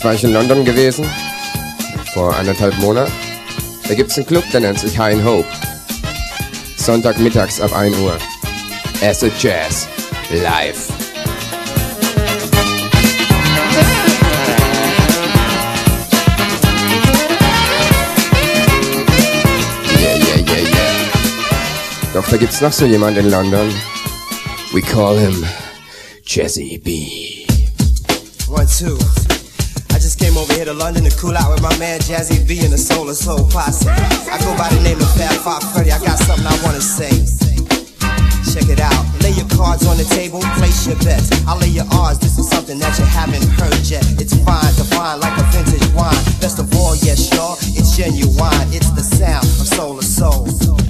War 0.02 0.14
ich 0.14 0.24
in 0.24 0.32
London 0.32 0.64
gewesen, 0.64 1.06
vor 2.12 2.34
anderthalb 2.34 2.76
Monaten. 2.78 3.12
Da 3.86 3.94
gibt's 3.94 4.16
einen 4.16 4.26
Club, 4.26 4.42
der 4.52 4.60
nennt 4.60 4.80
sich 4.80 4.98
High 4.98 5.14
and 5.14 5.24
Hope. 5.24 5.48
Sonntagmittags 6.76 7.60
ab 7.60 7.72
1 7.72 7.96
Uhr. 7.98 8.18
Acid 9.00 9.32
Jazz. 9.40 9.86
Live. 10.30 10.88
Yeah, 20.00 20.16
yeah, 20.16 20.36
yeah, 20.36 20.68
yeah. 20.68 22.12
Doch 22.12 22.28
da 22.28 22.36
gibt's 22.38 22.60
noch 22.60 22.72
so 22.72 22.86
jemand 22.86 23.18
in 23.18 23.30
London. 23.30 23.72
We 24.72 24.82
call 24.82 25.16
him 25.16 25.44
Jazzy 26.26 26.78
B. 26.82 27.46
One, 28.48 28.66
two. 28.66 28.98
To 30.72 30.78
London 30.78 31.04
to 31.04 31.14
cool 31.20 31.36
out 31.36 31.52
with 31.52 31.60
my 31.60 31.76
man 31.76 32.00
Jazzie 32.00 32.40
B 32.48 32.64
and 32.64 32.72
the 32.72 32.78
Soul 32.78 33.04
II 33.04 33.12
Soul 33.12 33.44
Posse. 33.52 33.92
I 33.92 34.40
go 34.40 34.56
by 34.56 34.72
the 34.72 34.80
name 34.80 34.96
of 34.96 35.10
Fab 35.20 35.36
Five 35.44 35.60
Freddy. 35.68 35.92
I 35.92 36.00
got 36.00 36.16
something 36.16 36.48
I 36.48 36.56
wanna 36.64 36.80
say. 36.80 37.12
Check 38.48 38.72
it 38.72 38.80
out. 38.80 39.04
Lay 39.20 39.36
your 39.36 39.44
cards 39.52 39.84
on 39.84 40.00
the 40.00 40.08
table, 40.16 40.40
place 40.56 40.86
your 40.88 40.96
bets. 41.04 41.28
I'll 41.44 41.58
lay 41.58 41.68
your 41.68 41.84
odds. 41.92 42.20
This 42.20 42.38
is 42.38 42.48
something 42.48 42.78
that 42.78 42.96
you 42.98 43.04
haven't 43.04 43.44
heard 43.60 43.84
yet. 43.84 44.00
It's 44.16 44.32
fine 44.48 44.72
find 44.96 45.20
like 45.20 45.36
a 45.36 45.44
vintage 45.52 45.92
wine. 45.92 46.16
Best 46.40 46.58
of 46.58 46.72
all, 46.74 46.96
yes, 46.96 47.28
y'all, 47.34 47.56
it's 47.76 47.94
genuine. 47.94 48.72
It's 48.72 48.88
the 48.96 49.04
sound 49.04 49.44
of 49.44 49.68
Soul 49.68 49.96
II 49.96 50.02
Soul. 50.02 50.81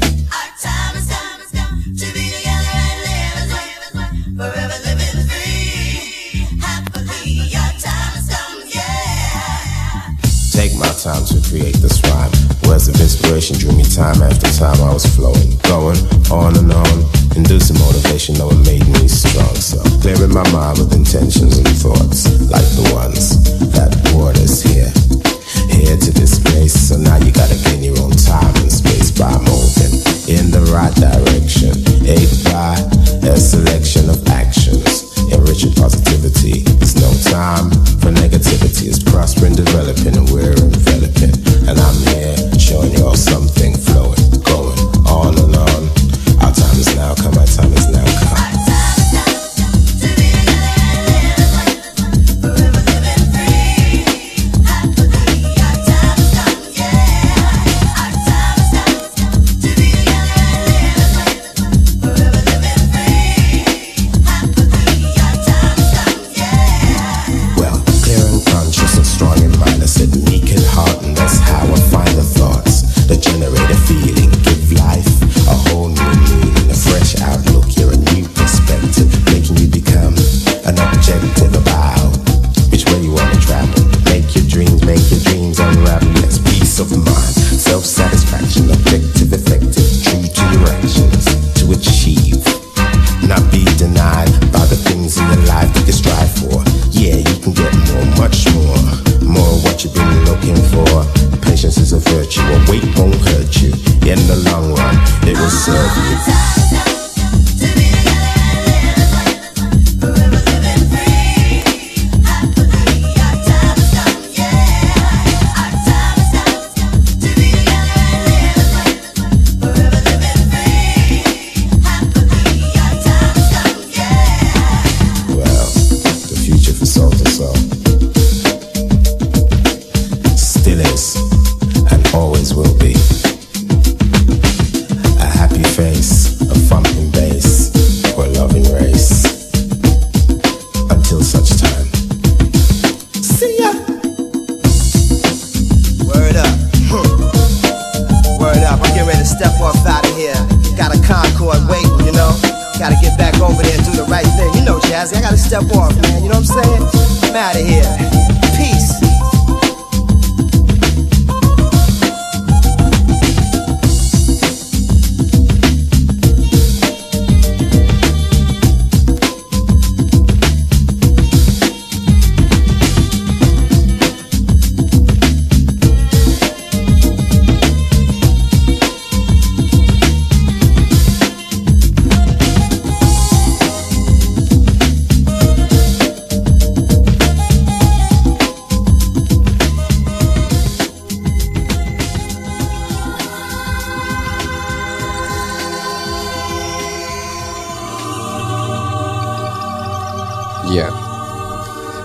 Inspiration 13.35 13.57
drew 13.57 13.77
me 13.77 13.85
time 13.85 14.21
after 14.23 14.51
time. 14.53 14.77
I 14.85 14.93
was 14.93 15.07
flowing, 15.07 15.57
going 15.65 15.97
on 16.29 16.53
and 16.57 16.71
on, 16.73 16.97
inducing 17.35 17.79
motivation, 17.79 18.35
though 18.35 18.51
it 18.51 18.61
made 18.67 18.87
me 18.89 19.09
strong. 19.09 19.55
So 19.57 19.81
clearing 20.01 20.35
my 20.35 20.45
mind 20.53 20.79
with 20.79 20.93
intentions 20.93 21.02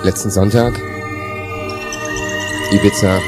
Letzten 0.07 0.31
Sonntag. 0.31 0.73
Ibiza. 2.71 3.19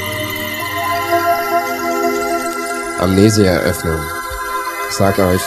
Amnesia-Eröffnung. 3.02 4.00
Ich 4.90 4.96
sag 4.96 5.20
euch. 5.20 5.42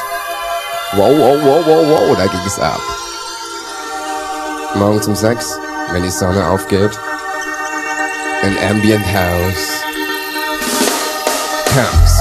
Wow, 0.92 1.16
wow, 1.16 1.42
wow, 1.42 1.66
wow, 1.66 1.88
wow, 1.88 2.16
da 2.18 2.26
ging 2.26 2.46
es 2.46 2.58
ab. 2.58 2.82
Morgens 4.74 5.06
um 5.06 5.16
sechs, 5.16 5.58
wenn 5.92 6.02
die 6.02 6.10
Sonne 6.10 6.46
aufgeht. 6.50 6.98
Ein 8.42 8.58
Ambient 8.68 9.06
House. 9.06 9.80
Camps. 11.72 12.11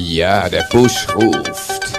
Ja, 0.00 0.48
der 0.48 0.62
Busch 0.70 1.08
ruft. 1.16 1.97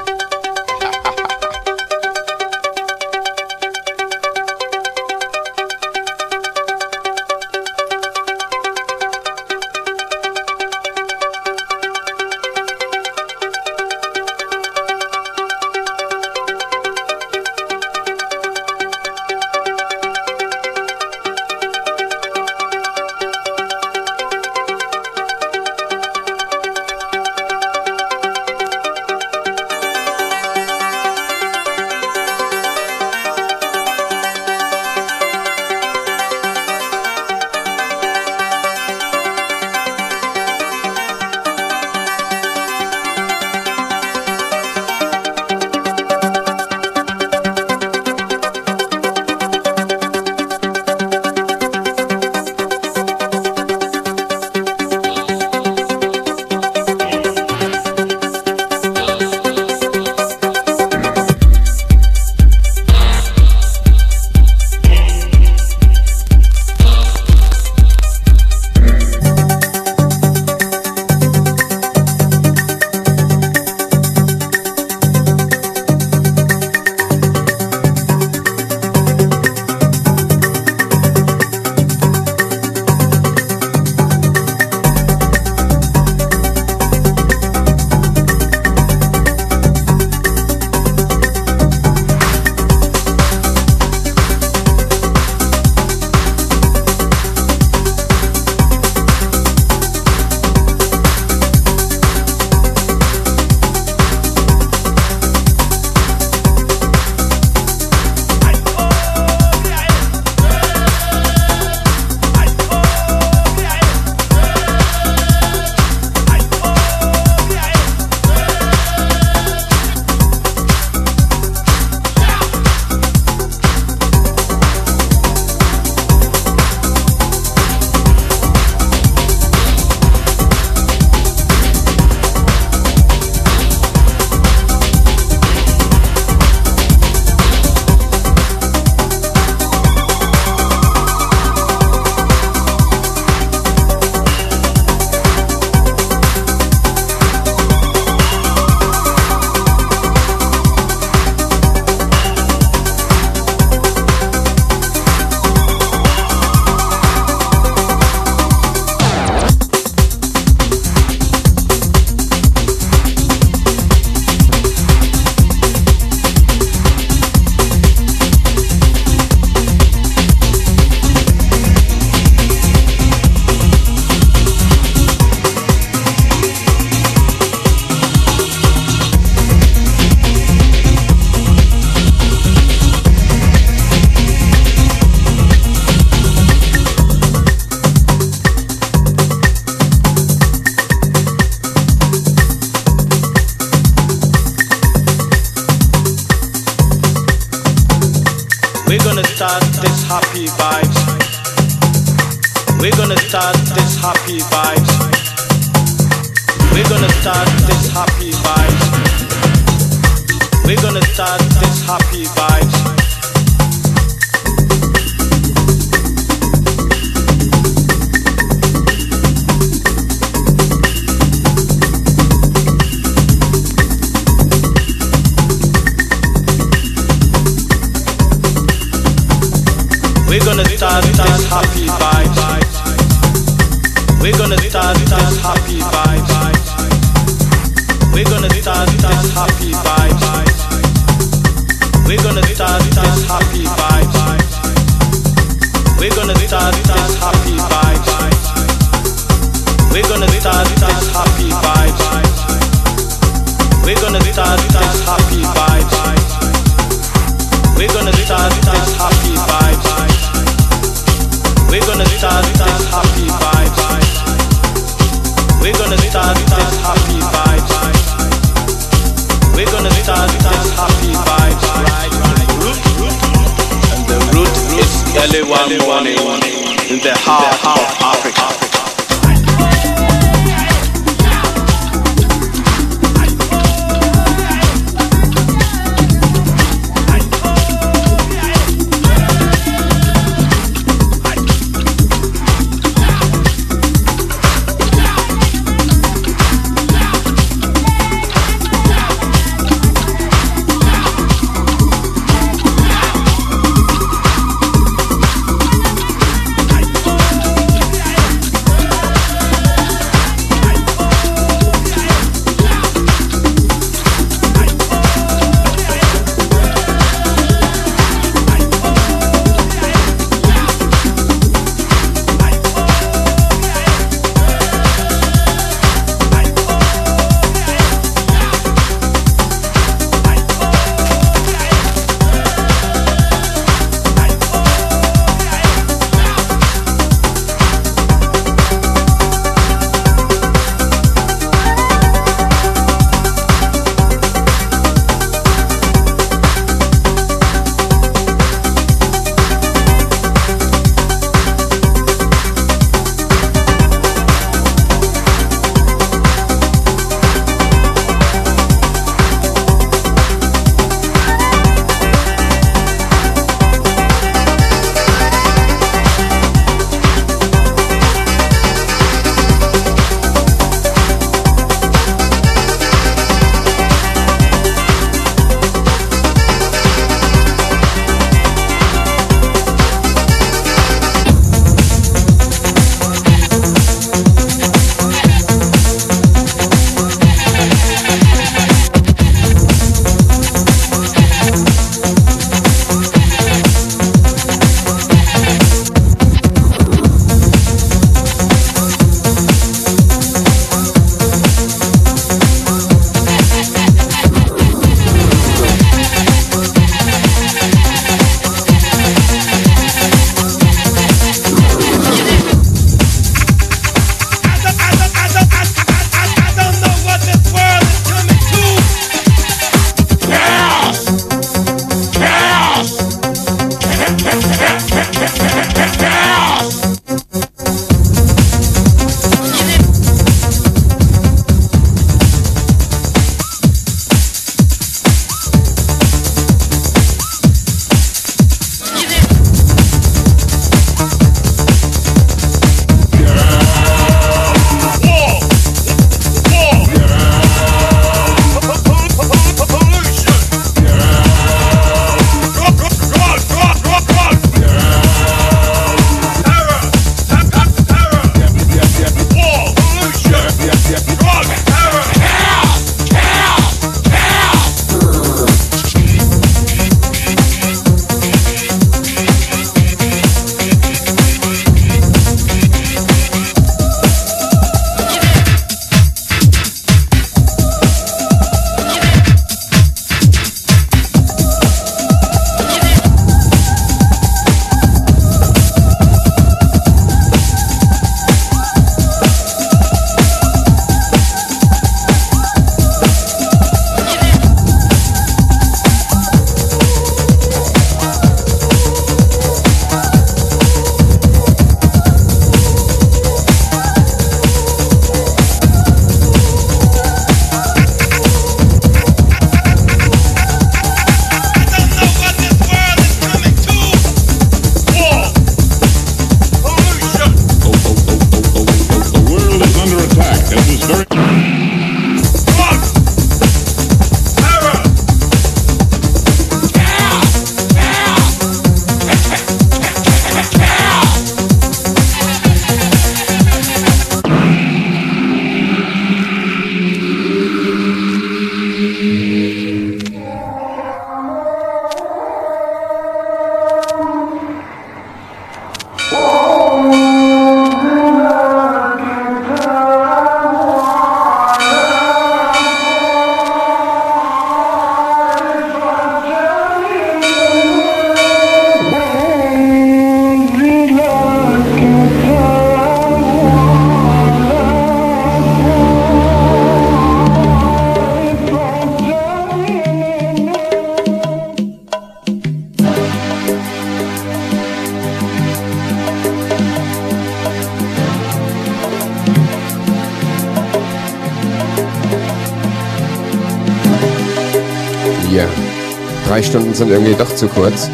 Stunden 586.49 586.73
sind 586.73 586.89
irgendwie 586.89 587.13
doch 587.13 587.33
zu 587.35 587.47
kurz. 587.47 587.89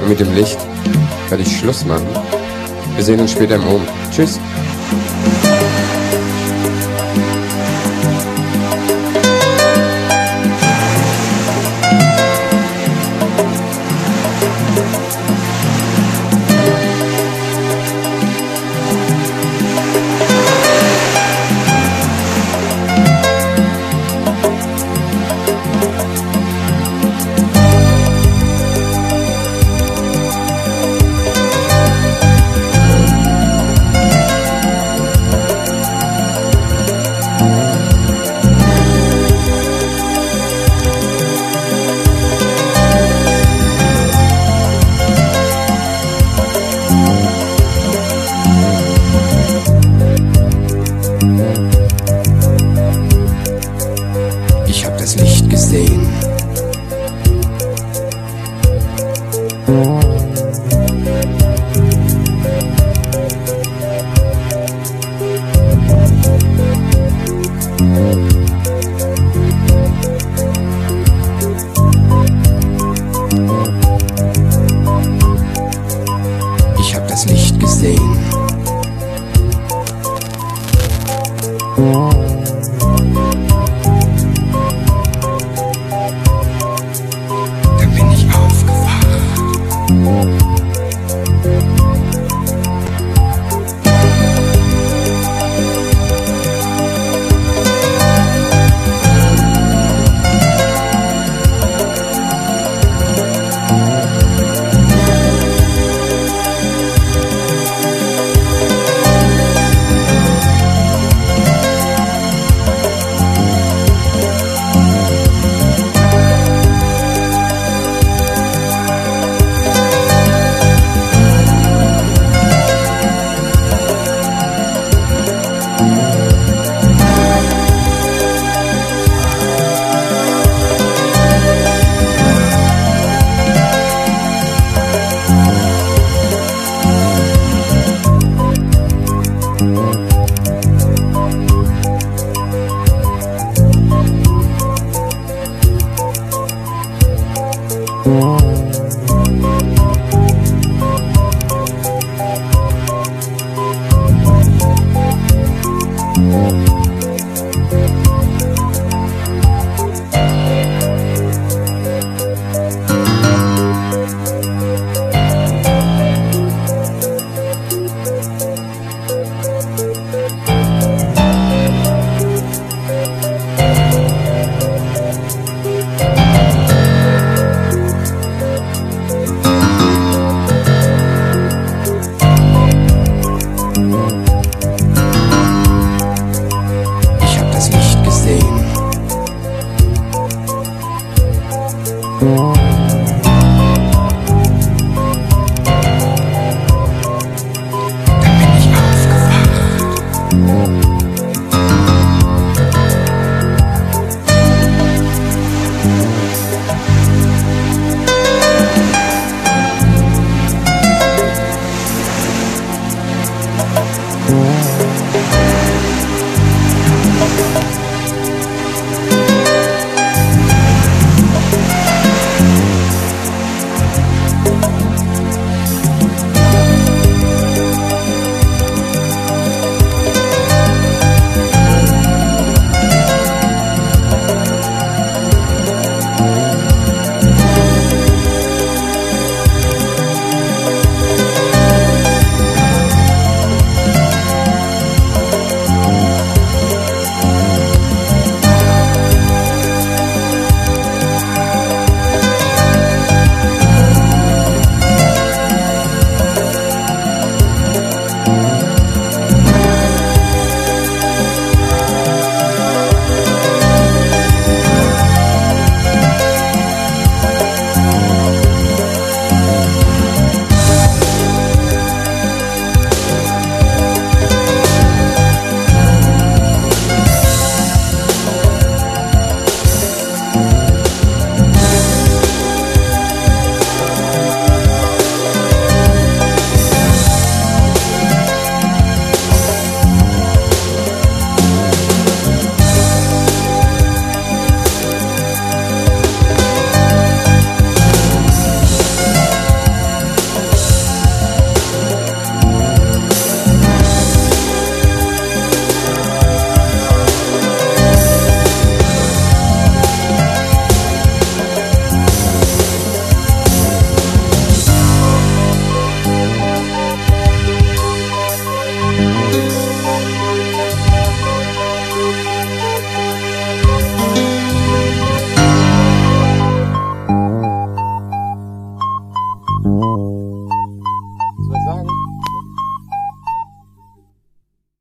Und 0.00 0.08
mit 0.08 0.20
dem 0.20 0.32
Licht 0.36 0.58
werde 1.28 1.42
ich 1.42 1.58
Schluss 1.58 1.84
machen. 1.84 2.06
Wir 2.94 3.02
sehen 3.02 3.18
uns 3.18 3.32
später 3.32 3.56
im 3.56 3.64
Home. 3.64 3.84
Tschüss. 4.14 4.38